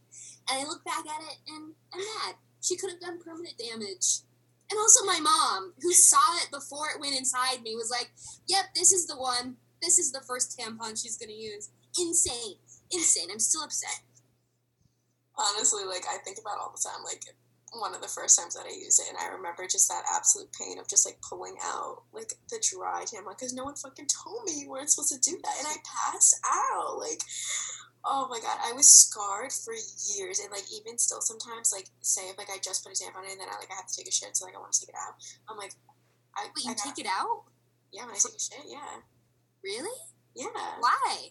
And 0.51 0.61
I 0.61 0.65
look 0.65 0.85
back 0.85 1.05
at 1.07 1.23
it 1.23 1.39
and 1.49 1.75
I'm 1.93 2.01
mad. 2.01 2.37
She 2.61 2.77
could 2.77 2.91
have 2.91 3.01
done 3.01 3.21
permanent 3.21 3.55
damage. 3.59 4.23
And 4.71 4.79
also 4.79 5.05
my 5.05 5.21
mom, 5.21 5.73
who 5.81 5.93
saw 5.93 6.37
it 6.43 6.51
before 6.51 6.89
it 6.95 7.01
went 7.01 7.17
inside 7.17 7.63
me, 7.63 7.75
was 7.75 7.91
like, 7.91 8.11
Yep, 8.49 8.75
this 8.75 8.93
is 8.93 9.07
the 9.07 9.17
one. 9.17 9.57
This 9.81 9.99
is 9.99 10.13
the 10.13 10.21
first 10.21 10.59
tampon 10.59 11.01
she's 11.01 11.17
gonna 11.17 11.33
use. 11.33 11.71
Insane. 11.99 12.57
Insane. 12.91 13.29
I'm 13.31 13.39
still 13.39 13.63
upset. 13.63 14.01
Honestly, 15.37 15.85
like 15.85 16.05
I 16.11 16.19
think 16.19 16.39
about 16.39 16.59
all 16.59 16.75
the 16.75 16.83
time. 16.83 17.05
Like 17.05 17.23
one 17.73 17.95
of 17.95 18.01
the 18.01 18.09
first 18.09 18.39
times 18.39 18.55
that 18.55 18.67
I 18.67 18.75
used 18.75 19.01
it, 19.01 19.09
and 19.09 19.19
I 19.19 19.35
remember 19.35 19.67
just 19.67 19.89
that 19.89 20.05
absolute 20.15 20.49
pain 20.53 20.79
of 20.79 20.89
just 20.89 21.07
like 21.07 21.19
pulling 21.21 21.57
out 21.63 22.03
like 22.13 22.33
the 22.51 22.63
dry 22.63 23.05
tampon 23.05 23.37
because 23.37 23.55
no 23.55 23.65
one 23.65 23.77
fucking 23.77 24.07
told 24.07 24.45
me 24.45 24.61
you 24.61 24.71
weren't 24.71 24.91
supposed 24.91 25.13
to 25.13 25.31
do 25.31 25.39
that, 25.43 25.55
and 25.59 25.67
I 25.69 25.77
passed 25.85 26.41
out. 26.45 26.99
Like, 26.99 27.21
oh 28.09 28.27
my 28.33 28.41
god, 28.41 28.57
I 28.65 28.73
was 28.73 28.89
scarred 28.89 29.53
for 29.53 29.77
years, 30.17 30.41
and 30.41 30.49
like 30.51 30.65
even 30.73 30.97
still 30.97 31.21
sometimes, 31.21 31.71
like 31.77 31.87
say 32.01 32.29
if 32.33 32.39
like 32.41 32.49
I 32.49 32.57
just 32.65 32.83
put 32.83 32.93
a 32.93 32.97
tampon 32.97 33.29
in, 33.29 33.37
and 33.37 33.41
then 33.45 33.49
I 33.53 33.61
like 33.61 33.69
I 33.71 33.77
have 33.77 33.87
to 33.87 33.95
take 33.97 34.09
a 34.09 34.13
shit, 34.13 34.33
so 34.37 34.47
like 34.49 34.57
I 34.57 34.59
want 34.59 34.73
to 34.73 34.81
take 34.81 34.89
it 34.91 34.99
out. 34.99 35.15
I'm 35.49 35.57
like, 35.61 35.73
I, 36.35 36.49
Wait, 36.57 36.65
I 36.67 36.71
you 36.71 36.75
got- 36.75 36.85
take 36.85 36.99
it 37.05 37.09
out? 37.09 37.45
yeah 37.93 38.05
when 38.09 38.15
I 38.17 38.19
take 38.19 38.35
a 38.35 38.41
shit, 38.41 38.65
yeah, 38.67 39.05
Really? 39.63 39.97
yeah. 40.35 40.49
Why? 40.81 41.31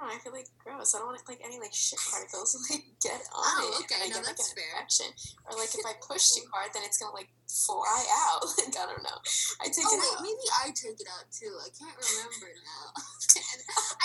I 0.00 0.16
I 0.16 0.18
feel 0.24 0.32
like 0.32 0.48
gross. 0.58 0.94
I 0.94 0.98
don't 0.98 1.08
want 1.12 1.20
like 1.28 1.40
any 1.44 1.60
like 1.60 1.72
shit 1.76 2.00
particles 2.10 2.56
like 2.72 2.84
get 3.04 3.20
on 3.36 3.44
Oh, 3.60 3.76
it. 3.76 3.84
okay, 3.84 4.00
I 4.00 4.08
no, 4.08 4.16
get, 4.20 4.26
like, 4.26 4.36
that's 4.36 4.50
an 4.50 4.56
fair. 4.56 4.72
infection. 4.80 5.08
Or 5.46 5.54
like 5.60 5.72
if 5.76 5.84
I 5.84 5.94
push 6.08 6.32
too 6.32 6.44
hard, 6.52 6.72
then 6.72 6.82
it's 6.88 6.96
gonna 6.98 7.12
like 7.14 7.28
fly 7.46 8.00
out. 8.30 8.42
like 8.58 8.72
I 8.74 8.84
don't 8.88 9.04
know. 9.04 9.18
I 9.60 9.68
take 9.68 9.84
Oh 9.84 9.92
it 9.94 10.00
wait, 10.00 10.16
out. 10.16 10.22
maybe 10.24 10.46
I 10.64 10.66
take 10.72 10.98
it 10.98 11.08
out 11.12 11.28
too. 11.28 11.52
I 11.60 11.68
can't 11.76 11.96
remember 11.96 12.48
now. 12.64 12.84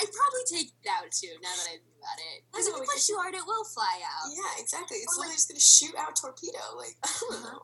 I'd 0.03 0.11
probably 0.11 0.45
take 0.51 0.69
it 0.75 0.87
out 0.91 1.07
too. 1.11 1.33
Now 1.41 1.53
that 1.55 1.67
I 1.71 1.79
think 1.79 1.95
about 1.97 2.19
it, 2.19 2.37
because 2.51 2.67
if 2.67 2.75
you 2.75 2.83
push 2.85 3.05
too 3.07 3.17
hard, 3.17 3.33
it 3.33 3.45
will 3.47 3.65
fly 3.65 3.95
out. 4.03 4.27
Yeah, 4.35 4.61
exactly. 4.61 4.99
It's 5.01 5.15
Or, 5.15 5.25
literally 5.25 5.39
just 5.39 5.49
gonna 5.49 5.63
shoot 5.63 5.95
out 5.95 6.13
torpedo. 6.19 6.61
Like 6.75 6.95
I 7.01 7.07
don't 7.07 7.39
Uh-huh. 7.39 7.55
know. 7.55 7.61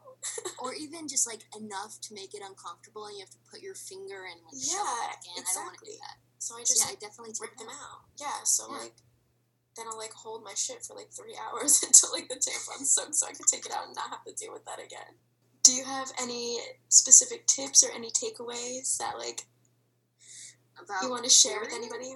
Or 0.62 0.74
even 0.78 1.10
just 1.10 1.26
like 1.26 1.41
enough 1.58 1.98
to 2.06 2.13
make 2.13 2.34
it 2.38 2.41
uncomfortable, 2.46 3.06
and 3.10 3.17
you 3.17 3.26
have 3.26 3.34
to 3.34 3.41
put 3.50 3.60
your 3.62 3.74
finger 3.76 4.26
and 4.30 4.38
like 4.46 4.56
shove 4.62 4.86
it 4.86 5.02
back 5.10 5.22
in. 5.26 5.41
I 5.41 5.52
don't 5.54 5.65
want 5.65 5.78
to 5.82 5.86
do 5.86 5.98
that. 5.98 6.17
So 6.42 6.58
I 6.58 6.66
just 6.66 6.82
yeah, 6.82 6.90
I 6.90 6.96
definitely 6.98 7.34
take 7.38 7.54
rip 7.54 7.58
them 7.62 7.70
out. 7.70 8.10
Yeah. 8.18 8.42
So 8.44 8.66
Yeah. 8.66 8.90
like 8.90 8.98
then 9.78 9.86
I'll 9.88 9.98
like 9.98 10.12
hold 10.14 10.44
my 10.44 10.54
shit 10.58 10.84
for 10.84 10.96
like 10.98 11.14
three 11.14 11.38
hours 11.44 11.84
until 11.86 12.10
like 12.12 12.28
the 12.28 12.36
tampon's 12.42 12.92
soaked, 12.92 13.16
so 13.16 13.28
I 13.30 13.34
can 13.38 13.46
take 13.46 13.66
it 13.66 13.72
out 13.72 13.86
and 13.86 13.96
not 13.96 14.10
have 14.10 14.26
to 14.26 14.34
deal 14.34 14.52
with 14.52 14.66
that 14.66 14.82
again. 14.84 15.22
Do 15.64 15.72
you 15.72 15.86
have 15.86 16.12
any 16.20 16.60
specific 16.90 17.46
tips 17.46 17.84
or 17.86 17.92
any 17.94 18.10
takeaways 18.10 18.98
that 18.98 19.18
like 19.22 19.46
About 20.82 21.04
you 21.04 21.10
want 21.12 21.24
to 21.24 21.30
share 21.30 21.60
with 21.62 21.72
anybody 21.72 22.16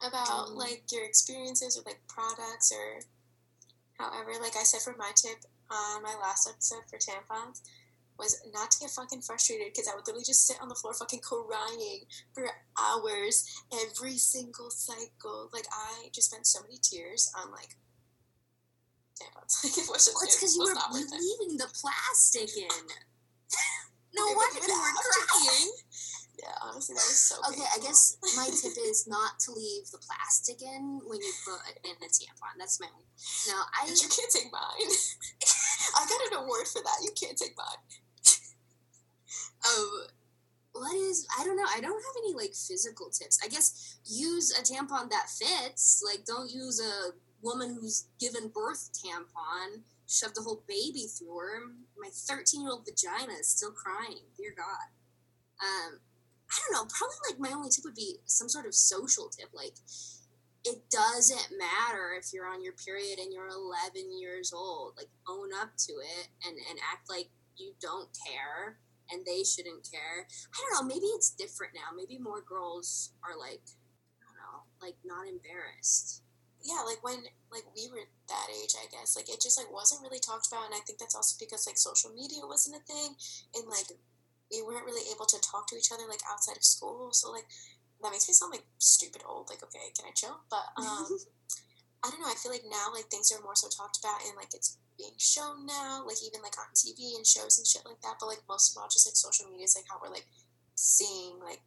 about 0.00 0.48
Um, 0.48 0.54
like 0.54 0.84
your 0.92 1.04
experiences 1.04 1.76
or 1.76 1.82
like 1.84 2.00
products 2.06 2.70
or 2.70 3.00
however 3.98 4.32
like 4.40 4.54
i 4.56 4.62
said 4.62 4.82
for 4.82 4.94
my 4.98 5.10
tip 5.16 5.38
on 5.70 6.02
my 6.02 6.14
last 6.20 6.46
episode 6.46 6.84
for 6.88 6.98
tampons 6.98 7.62
was 8.18 8.40
not 8.52 8.70
to 8.70 8.78
get 8.80 8.90
fucking 8.90 9.20
frustrated 9.22 9.66
because 9.72 9.88
i 9.88 9.94
would 9.94 10.06
literally 10.06 10.24
just 10.24 10.46
sit 10.46 10.56
on 10.60 10.68
the 10.68 10.74
floor 10.74 10.94
fucking 10.94 11.20
crying 11.20 12.04
for 12.34 12.48
hours 12.78 13.44
every 13.84 14.16
single 14.16 14.70
cycle 14.70 15.48
like 15.52 15.66
i 15.72 16.08
just 16.12 16.30
spent 16.30 16.46
so 16.46 16.60
many 16.62 16.78
tears 16.82 17.30
on 17.36 17.50
like 17.52 17.76
tampons 19.20 19.64
like 19.64 19.76
it 19.78 19.88
was 19.88 20.04
just 20.04 20.14
Well, 20.14 20.24
it's 20.24 20.36
it 20.36 20.40
because 20.40 20.56
you 20.56 20.64
were 20.64 20.74
not 20.74 20.92
worth 20.92 21.08
it. 21.12 21.20
leaving 21.20 21.56
the 21.56 21.68
plastic 21.72 22.50
in. 22.56 22.68
no 24.16 24.24
wonder 24.32 24.60
you 24.60 24.72
were 24.76 24.96
crying. 25.00 25.72
yeah 26.42 26.52
honestly 26.60 26.92
that 26.92 27.04
was 27.08 27.16
so 27.20 27.36
Okay, 27.48 27.64
I 27.64 27.80
guess 27.80 28.16
my 28.36 28.44
tip 28.52 28.76
is 28.76 29.08
not 29.08 29.40
to 29.48 29.52
leave 29.52 29.88
the 29.88 29.96
plastic 30.04 30.60
in 30.60 31.00
when 31.08 31.16
you 31.20 31.32
put 31.48 31.64
in 31.84 31.96
the 32.00 32.08
tampon. 32.12 32.56
That's 32.60 32.76
my. 32.80 32.88
No, 33.48 33.56
I 33.72 33.88
But 33.88 33.96
you 34.02 34.08
can't 34.12 34.32
take 34.32 34.52
mine 34.52 34.92
i 35.96 36.04
got 36.04 36.20
an 36.32 36.44
award 36.44 36.66
for 36.68 36.82
that 36.82 36.98
you 37.02 37.10
can't 37.18 37.38
take 37.38 37.56
mine 37.56 37.80
what 40.78 40.94
is 40.94 41.26
I 41.38 41.44
don't 41.44 41.56
know. 41.56 41.66
I 41.68 41.80
don't 41.80 42.02
have 42.02 42.22
any 42.24 42.34
like 42.34 42.54
physical 42.54 43.10
tips. 43.10 43.38
I 43.44 43.48
guess 43.48 43.98
use 44.04 44.52
a 44.52 44.62
tampon 44.62 45.10
that 45.10 45.28
fits. 45.30 46.02
Like 46.04 46.24
don't 46.24 46.50
use 46.50 46.80
a 46.80 47.12
woman 47.42 47.76
who's 47.80 48.06
given 48.20 48.48
birth 48.48 48.90
tampon. 48.92 49.82
Shove 50.08 50.34
the 50.34 50.42
whole 50.42 50.62
baby 50.68 51.06
through 51.06 51.36
her. 51.36 51.60
My 51.98 52.08
13 52.12 52.62
year 52.62 52.70
old 52.70 52.86
vagina 52.86 53.32
is 53.40 53.48
still 53.48 53.72
crying. 53.72 54.22
Dear 54.36 54.54
God. 54.56 54.88
Um, 55.62 55.98
I 56.50 56.58
don't 56.60 56.72
know. 56.72 56.88
Probably 56.92 57.16
like 57.30 57.40
my 57.40 57.56
only 57.56 57.70
tip 57.70 57.84
would 57.84 57.94
be 57.94 58.16
some 58.26 58.48
sort 58.48 58.66
of 58.66 58.74
social 58.74 59.28
tip. 59.28 59.48
Like 59.52 59.74
it 60.64 60.82
doesn't 60.90 61.58
matter 61.58 62.14
if 62.18 62.32
you're 62.32 62.46
on 62.46 62.62
your 62.62 62.74
period 62.74 63.18
and 63.18 63.32
you're 63.32 63.48
11 63.48 64.18
years 64.18 64.52
old. 64.52 64.94
Like 64.96 65.08
own 65.28 65.48
up 65.60 65.70
to 65.88 65.92
it 65.92 66.28
and 66.46 66.56
and 66.70 66.78
act 66.92 67.08
like 67.08 67.28
you 67.56 67.72
don't 67.80 68.08
care 68.26 68.76
and 69.10 69.24
they 69.24 69.44
shouldn't 69.44 69.86
care. 69.90 70.26
I 70.54 70.56
don't 70.58 70.74
know, 70.74 70.86
maybe 70.94 71.06
it's 71.14 71.30
different 71.30 71.74
now. 71.74 71.94
Maybe 71.94 72.18
more 72.18 72.40
girls 72.42 73.12
are 73.22 73.38
like, 73.38 73.62
I 74.18 74.26
don't 74.26 74.38
know, 74.40 74.66
like 74.82 74.96
not 75.04 75.28
embarrassed. 75.28 76.22
yeah, 76.62 76.82
like 76.82 76.98
when 77.04 77.22
like 77.54 77.62
we 77.76 77.86
were 77.92 78.02
that 78.28 78.48
age, 78.50 78.74
I 78.74 78.90
guess, 78.90 79.14
like 79.14 79.28
it 79.30 79.40
just 79.40 79.58
like 79.58 79.70
wasn't 79.70 80.02
really 80.02 80.18
talked 80.18 80.48
about, 80.50 80.66
and 80.66 80.74
I 80.74 80.82
think 80.82 80.98
that's 80.98 81.14
also 81.14 81.36
because 81.38 81.66
like 81.66 81.78
social 81.78 82.10
media 82.10 82.42
wasn't 82.42 82.76
a 82.76 82.82
thing, 82.82 83.14
and 83.54 83.68
like 83.70 83.86
we 84.50 84.62
weren't 84.62 84.86
really 84.86 85.06
able 85.14 85.26
to 85.26 85.38
talk 85.42 85.66
to 85.70 85.76
each 85.76 85.92
other 85.94 86.06
like 86.08 86.22
outside 86.30 86.56
of 86.56 86.64
school. 86.66 87.10
So 87.12 87.30
like 87.30 87.46
that 88.02 88.10
makes 88.10 88.26
me 88.28 88.34
sound 88.34 88.50
like 88.52 88.66
stupid 88.78 89.22
old. 89.22 89.46
Like 89.48 89.62
okay, 89.62 89.94
can 89.94 90.10
I 90.10 90.14
chill? 90.14 90.42
But 90.50 90.66
um, 90.76 91.06
I 92.04 92.10
don't 92.10 92.20
know. 92.20 92.30
I 92.30 92.38
feel 92.38 92.50
like 92.52 92.66
now 92.66 92.90
like 92.92 93.06
things 93.06 93.30
are 93.30 93.42
more 93.42 93.54
so 93.54 93.68
talked 93.70 93.98
about, 94.02 94.26
and 94.26 94.34
like 94.36 94.50
it's 94.54 94.78
being 94.96 95.16
shown 95.18 95.66
now, 95.66 96.04
like 96.06 96.20
even 96.24 96.42
like 96.42 96.56
on 96.58 96.72
TV 96.72 97.16
and 97.16 97.26
shows 97.26 97.60
and 97.60 97.66
shit 97.66 97.84
like 97.84 98.00
that. 98.02 98.16
But 98.20 98.32
like 98.32 98.42
most 98.48 98.72
of 98.72 98.80
all, 98.80 98.88
just 98.88 99.06
like 99.06 99.16
social 99.16 99.46
media 99.48 99.64
is 99.64 99.76
like 99.76 99.88
how 99.88 100.00
we're 100.00 100.12
like 100.12 100.26
seeing 100.74 101.40
like 101.40 101.60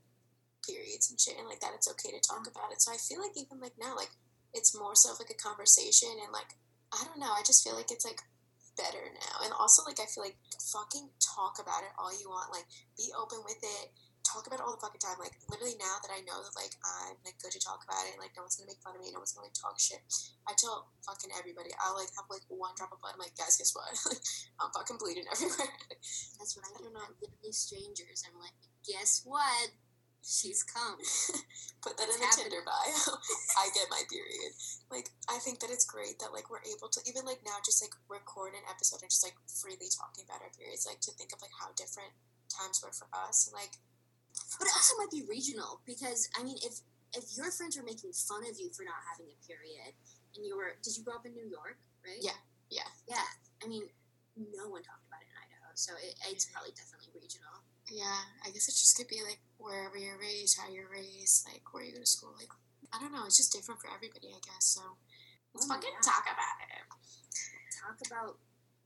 periods 0.65 1.09
and 1.09 1.19
shit 1.19 1.37
and 1.37 1.47
like 1.47 1.61
that. 1.61 1.73
It's 1.75 1.89
okay 1.97 2.11
to 2.11 2.21
talk 2.21 2.49
about 2.49 2.73
it. 2.73 2.81
So 2.81 2.91
I 2.91 2.97
feel 2.97 3.21
like 3.21 3.37
even 3.37 3.61
like 3.61 3.77
now, 3.79 3.95
like 3.95 4.11
it's 4.53 4.77
more 4.77 4.95
so 4.95 5.13
like 5.17 5.29
a 5.29 5.37
conversation 5.37 6.09
and 6.21 6.33
like 6.33 6.57
I 6.93 7.05
don't 7.05 7.21
know. 7.21 7.31
I 7.31 7.45
just 7.45 7.63
feel 7.63 7.77
like 7.77 7.93
it's 7.93 8.05
like 8.05 8.21
better 8.77 9.03
now. 9.13 9.45
And 9.45 9.53
also 9.53 9.83
like 9.85 9.99
I 9.99 10.09
feel 10.09 10.23
like 10.23 10.37
fucking 10.73 11.09
talk 11.21 11.61
about 11.61 11.85
it 11.85 11.93
all 11.97 12.13
you 12.13 12.29
want. 12.29 12.53
Like 12.53 12.65
be 12.97 13.13
open 13.13 13.45
with 13.45 13.61
it. 13.61 13.87
Talk 14.29 14.45
about 14.45 14.61
it 14.61 14.65
all 14.65 14.77
the 14.77 14.83
fucking 14.85 15.01
time. 15.01 15.17
Like 15.17 15.33
literally 15.49 15.73
now 15.81 15.97
that 16.05 16.13
I 16.13 16.21
know 16.21 16.37
that 16.37 16.53
like 16.53 16.77
I'm 16.85 17.17
like 17.25 17.41
good 17.41 17.49
to 17.49 17.61
talk 17.61 17.81
about 17.81 18.05
it. 18.05 18.21
Like 18.21 18.37
no 18.37 18.45
one's 18.45 18.61
gonna 18.61 18.69
make 18.69 18.77
fun 18.85 18.93
of 18.93 19.01
me. 19.01 19.09
No 19.09 19.25
one's 19.25 19.33
gonna 19.33 19.49
like 19.49 19.57
talk 19.57 19.81
shit. 19.81 20.05
I 20.45 20.53
tell 20.53 20.93
fucking 21.01 21.33
everybody. 21.33 21.73
I'll 21.81 21.97
like 21.97 22.13
have 22.13 22.29
like 22.29 22.45
one 22.45 22.77
drop 22.77 22.93
of 22.93 23.01
blood. 23.01 23.17
I'm 23.17 23.23
like 23.23 23.33
guys, 23.33 23.57
guess 23.57 23.73
what? 23.73 23.89
like 24.13 24.21
I'm 24.61 24.69
fucking 24.69 25.01
bleeding 25.01 25.25
everywhere. 25.33 25.73
That's 26.37 26.53
what 26.53 26.69
I 26.69 26.77
do 26.77 26.93
not 26.93 27.17
literally 27.17 27.53
strangers. 27.55 28.21
I'm 28.29 28.37
like, 28.37 28.53
guess 28.85 29.25
what? 29.25 29.73
She's 30.21 30.61
come. 30.61 30.99
Put 31.81 31.95
that 31.97 32.11
It's 32.11 32.19
in 32.19 32.21
the 32.21 32.29
happening. 32.29 32.53
Tinder 32.53 32.63
bio. 32.67 33.17
I 33.57 33.71
get 33.73 33.89
my 33.89 34.05
period. 34.11 34.53
Like 34.93 35.09
I 35.25 35.41
think 35.41 35.57
that 35.63 35.73
it's 35.73 35.89
great 35.89 36.21
that 36.21 36.37
like 36.37 36.53
we're 36.53 36.61
able 36.69 36.91
to 36.93 37.01
even 37.09 37.25
like 37.25 37.41
now 37.41 37.57
just 37.65 37.81
like 37.81 37.97
record 38.05 38.53
an 38.53 38.67
episode 38.69 39.01
and 39.01 39.09
just 39.09 39.25
like 39.25 39.39
freely 39.49 39.89
talking 39.89 40.27
about 40.29 40.45
our 40.45 40.53
periods. 40.53 40.85
Like 40.85 41.01
to 41.07 41.15
think 41.17 41.33
of 41.33 41.41
like 41.41 41.55
how 41.57 41.73
different 41.73 42.13
times 42.51 42.83
were 42.83 42.91
for 42.93 43.07
us 43.15 43.47
and 43.47 43.55
like 43.57 43.79
But 44.57 44.67
it 44.67 44.73
also 44.75 44.95
might 44.97 45.11
be 45.11 45.23
regional 45.27 45.81
because 45.85 46.29
I 46.37 46.43
mean, 46.43 46.57
if 46.63 46.79
if 47.15 47.25
your 47.35 47.49
friends 47.51 47.77
were 47.77 47.83
making 47.83 48.13
fun 48.13 48.45
of 48.45 48.59
you 48.59 48.69
for 48.75 48.83
not 48.85 49.01
having 49.09 49.27
a 49.33 49.37
period, 49.45 49.97
and 50.37 50.45
you 50.45 50.53
were, 50.55 50.77
did 50.83 50.93
you 50.95 51.01
grow 51.03 51.15
up 51.17 51.25
in 51.25 51.33
New 51.33 51.47
York? 51.49 51.77
Right. 52.05 52.21
Yeah, 52.21 52.37
yeah. 52.69 52.85
Yeah. 53.09 53.25
I 53.63 53.67
mean, 53.67 53.89
no 54.37 54.69
one 54.69 54.85
talked 54.85 55.03
about 55.09 55.19
it 55.25 55.29
in 55.31 55.35
Idaho, 55.41 55.73
so 55.73 55.97
it, 55.97 56.13
it's 56.29 56.45
probably 56.53 56.71
definitely 56.77 57.09
regional. 57.17 57.65
yeah, 57.89 58.29
I 58.45 58.53
guess 58.53 58.69
it 58.69 58.77
just 58.77 58.93
could 58.95 59.09
be 59.09 59.25
like 59.25 59.41
wherever 59.57 59.97
you're 59.97 60.21
raised, 60.21 60.55
how 60.61 60.69
you're 60.69 60.87
raised, 60.87 61.49
like 61.49 61.65
where 61.73 61.81
you 61.83 61.91
go 61.97 61.99
to 61.99 62.05
school. 62.07 62.31
Like 62.37 62.53
I 62.93 63.01
don't 63.01 63.11
know, 63.11 63.25
it's 63.25 63.35
just 63.41 63.51
different 63.51 63.81
for 63.81 63.89
everybody, 63.89 64.29
I 64.29 64.39
guess. 64.45 64.77
So 64.77 64.81
let's 65.57 65.65
Oh 65.65 65.73
fucking 65.73 65.89
God. 65.99 66.05
talk 66.05 66.25
about 66.29 66.57
it. 66.61 66.85
Talk 67.73 67.97
about 68.05 68.37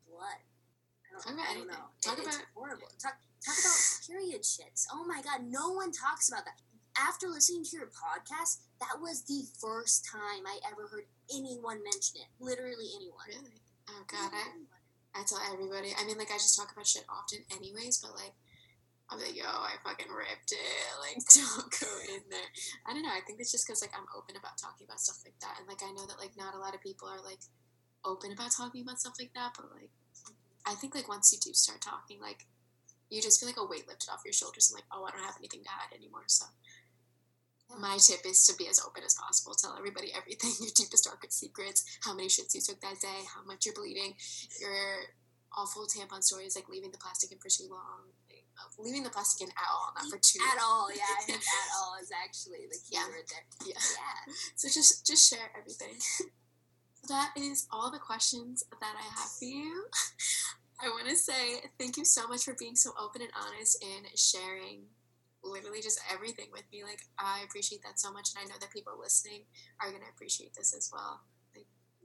blood. 0.08 0.39
I 0.39 1.08
don't, 1.12 1.22
Talk 1.22 1.34
about 1.36 1.44
I 1.44 1.54
don't 1.60 1.68
anything. 1.68 1.76
know. 1.76 1.92
Talk 2.02 2.18
It- 2.18 2.24
about- 2.24 2.39
it's 2.39 2.56
horrible. 2.56 2.89
Talk 3.04 3.18
talk 3.43 3.60
about 3.60 3.79
period 4.08 4.41
shits. 4.43 4.88
Oh 4.91 5.06
my 5.06 5.21
god, 5.21 5.43
no 5.47 5.71
one 5.71 5.91
talks 5.91 6.29
about 6.29 6.45
that. 6.45 6.60
After 6.95 7.27
listening 7.27 7.65
to 7.65 7.77
your 7.77 7.89
podcast, 7.89 8.62
that 8.79 9.01
was 9.01 9.25
the 9.25 9.43
first 9.60 10.06
time 10.06 10.45
I 10.45 10.60
ever 10.69 10.88
heard 10.88 11.10
anyone 11.34 11.82
mention 11.84 12.21
it. 12.21 12.29
Literally 12.39 12.93
anyone. 12.95 13.27
Really? 13.27 13.60
Oh 13.89 14.03
god, 14.08 14.32
I 14.32 14.63
I 15.13 15.21
tell 15.25 15.41
everybody. 15.51 15.93
I 15.93 16.06
mean, 16.06 16.17
like 16.17 16.34
I 16.34 16.41
just 16.41 16.58
talk 16.58 16.71
about 16.71 16.88
shit 16.88 17.06
often, 17.10 17.45
anyways. 17.53 18.01
But 18.01 18.17
like, 18.17 18.34
I'm 19.10 19.21
like, 19.21 19.38
yo, 19.38 19.45
I 19.45 19.77
fucking 19.84 20.10
ripped 20.10 20.53
it. 20.53 20.62
Like, 21.03 21.19
don't 21.36 21.67
go 21.67 21.91
in 22.15 22.23
there. 22.32 22.49
I 22.88 22.93
don't 22.93 23.03
know. 23.03 23.12
I 23.12 23.19
think 23.27 23.38
it's 23.38 23.51
just 23.51 23.67
because 23.67 23.84
like 23.84 23.91
I'm 23.91 24.08
open 24.15 24.39
about 24.39 24.56
talking 24.58 24.88
about 24.88 25.03
stuff 25.03 25.19
like 25.27 25.36
that, 25.43 25.60
and 25.60 25.67
like 25.67 25.84
I 25.84 25.91
know 25.91 26.08
that 26.08 26.17
like 26.17 26.34
not 26.39 26.56
a 26.56 26.62
lot 26.63 26.73
of 26.73 26.82
people 26.82 27.12
are 27.12 27.21
like 27.21 27.43
open 28.06 28.32
about 28.32 28.56
talking 28.56 28.82
about 28.82 29.03
stuff 29.03 29.19
like 29.19 29.36
that. 29.36 29.53
But 29.58 29.67
like, 29.75 29.91
I 30.65 30.73
think 30.79 30.95
like 30.95 31.12
once 31.12 31.34
you 31.34 31.39
do 31.43 31.53
start 31.53 31.82
talking, 31.82 32.21
like 32.21 32.47
you 33.13 33.21
just 33.21 33.39
feel 33.39 33.47
like 33.49 33.62
a 33.62 33.65
weight 33.65 33.88
lifted 33.88 34.10
off 34.10 34.26
your 34.26 34.34
shoulders, 34.34 34.69
and 34.69 34.76
like, 34.82 34.89
oh, 34.91 35.06
I 35.06 35.12
don't 35.13 35.23
have 35.26 35.38
anything 35.38 35.62
to 35.63 35.69
hide 35.69 35.93
anymore. 35.95 36.26
So. 36.28 36.45
My 37.80 37.97
tip 37.97 38.21
is 38.26 38.45
to 38.45 38.54
be 38.56 38.67
as 38.69 38.78
open 38.86 39.02
as 39.04 39.15
possible. 39.15 39.56
Tell 39.58 39.73
everybody 39.78 40.13
everything, 40.13 40.52
your 40.62 40.69
deepest, 40.76 41.06
darkest 41.06 41.39
secrets, 41.39 41.82
how 42.06 42.13
many 42.13 42.28
shits 42.28 42.54
you 42.54 42.62
took 42.62 42.80
that 42.82 43.02
day, 43.02 43.26
how 43.34 43.41
much 43.47 43.65
you're 43.65 43.73
bleeding, 43.73 44.13
your 44.62 45.10
awful 45.58 45.88
tampon 45.89 46.21
stories 46.21 46.56
like 46.56 46.69
leaving 46.69 46.91
the 46.91 46.97
plastic 47.02 47.32
in 47.32 47.38
for 47.39 47.49
too 47.49 47.65
long. 47.71 48.13
like, 48.30 48.45
Leaving 48.78 49.02
the 49.02 49.10
plastic 49.10 49.47
in 49.47 49.52
at 49.58 49.69
all, 49.73 49.89
not 49.97 50.06
for 50.06 50.19
too 50.21 50.38
At 50.54 50.62
all, 50.62 50.89
yeah. 50.93 51.02
I 51.17 51.23
think 51.26 51.39
at 51.41 51.69
all 51.82 51.95
is 52.02 52.12
actually 52.13 52.67
the 52.69 52.78
key 52.78 52.93
Yeah. 52.99 53.08
word 53.10 53.26
there. 53.32 53.45
Yeah. 53.65 53.82
Yeah. 53.82 54.34
So 54.56 54.67
just 54.69 55.06
just 55.08 55.28
share 55.30 55.49
everything. 55.58 55.97
that 57.10 57.32
is 57.36 57.65
all 57.71 57.89
the 57.89 57.97
questions 57.97 58.63
that 58.82 58.93
I 58.97 59.02
have 59.17 59.32
for 59.39 59.45
you. 59.45 59.86
I 60.82 60.90
want 60.90 61.08
to 61.08 61.16
say 61.16 61.62
thank 61.80 61.98
you 61.98 62.06
so 62.06 62.28
much 62.28 62.44
for 62.44 62.56
being 62.60 62.76
so 62.76 62.92
open 63.00 63.22
and 63.22 63.32
honest 63.36 63.84
and 63.84 64.08
sharing 64.18 64.84
literally 65.44 65.82
just 65.82 66.00
everything 66.12 66.48
with 66.52 66.64
me. 66.72 66.84
Like 66.84 67.04
I 67.20 67.44
appreciate 67.46 67.84
that 67.84 68.00
so 68.00 68.12
much, 68.12 68.32
and 68.34 68.44
I 68.44 68.48
know 68.48 68.60
that 68.60 68.72
people 68.72 68.94
listening 69.00 69.44
are 69.82 69.92
gonna 69.92 70.10
appreciate 70.14 70.54
this 70.56 70.74
as 70.76 70.90
well. 70.92 71.22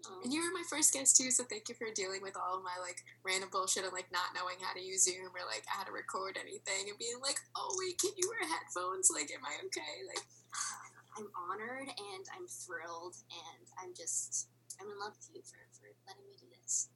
Um, 0.07 0.23
And 0.23 0.33
you 0.33 0.43
were 0.43 0.55
my 0.55 0.63
first 0.71 0.95
guest 0.95 1.17
too, 1.19 1.31
so 1.31 1.43
thank 1.43 1.69
you 1.69 1.75
for 1.75 1.91
dealing 1.91 2.23
with 2.23 2.39
all 2.39 2.59
of 2.59 2.63
my 2.63 2.79
like 2.79 3.03
random 3.27 3.51
bullshit 3.51 3.83
and 3.83 3.93
like 3.93 4.11
not 4.15 4.31
knowing 4.31 4.63
how 4.63 4.73
to 4.75 4.83
use 4.83 5.03
Zoom 5.03 5.35
or 5.35 5.43
like 5.47 5.67
how 5.67 5.83
to 5.83 5.91
record 5.91 6.39
anything 6.39 6.87
and 6.87 6.99
being 6.99 7.19
like, 7.19 7.39
oh 7.59 7.75
wait, 7.83 7.99
can 7.99 8.15
you 8.15 8.31
wear 8.31 8.47
headphones? 8.47 9.11
Like, 9.11 9.31
am 9.35 9.43
I 9.43 9.59
okay? 9.67 10.07
Like, 10.07 10.23
I'm 11.19 11.27
honored 11.35 11.91
and 11.91 12.25
I'm 12.31 12.47
thrilled 12.47 13.19
and 13.27 13.67
I'm 13.83 13.91
just 13.91 14.47
I'm 14.79 14.87
in 14.87 14.99
love 15.03 15.19
with 15.19 15.35
you 15.35 15.43
for, 15.43 15.59
for 15.75 15.91
letting 16.07 16.23
me 16.31 16.39
do 16.39 16.47
this. 16.63 16.89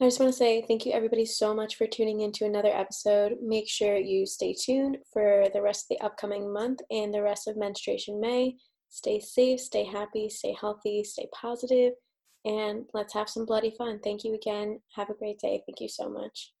I 0.00 0.06
just 0.06 0.18
want 0.18 0.32
to 0.32 0.36
say 0.36 0.60
thank 0.66 0.84
you, 0.84 0.92
everybody, 0.92 1.24
so 1.24 1.54
much 1.54 1.76
for 1.76 1.86
tuning 1.86 2.22
in 2.22 2.32
to 2.32 2.44
another 2.44 2.74
episode. 2.74 3.36
Make 3.40 3.68
sure 3.68 3.96
you 3.96 4.26
stay 4.26 4.52
tuned 4.52 4.98
for 5.12 5.46
the 5.54 5.62
rest 5.62 5.84
of 5.84 5.96
the 5.96 6.04
upcoming 6.04 6.52
month 6.52 6.80
and 6.90 7.14
the 7.14 7.22
rest 7.22 7.46
of 7.46 7.56
Menstruation 7.56 8.20
May. 8.20 8.56
Stay 8.88 9.20
safe, 9.20 9.60
stay 9.60 9.84
happy, 9.84 10.28
stay 10.28 10.56
healthy, 10.60 11.04
stay 11.04 11.28
positive, 11.32 11.92
and 12.44 12.86
let's 12.92 13.14
have 13.14 13.28
some 13.28 13.46
bloody 13.46 13.70
fun. 13.78 14.00
Thank 14.02 14.24
you 14.24 14.34
again. 14.34 14.80
Have 14.96 15.10
a 15.10 15.14
great 15.14 15.38
day. 15.38 15.62
Thank 15.64 15.80
you 15.80 15.88
so 15.88 16.08
much. 16.08 16.52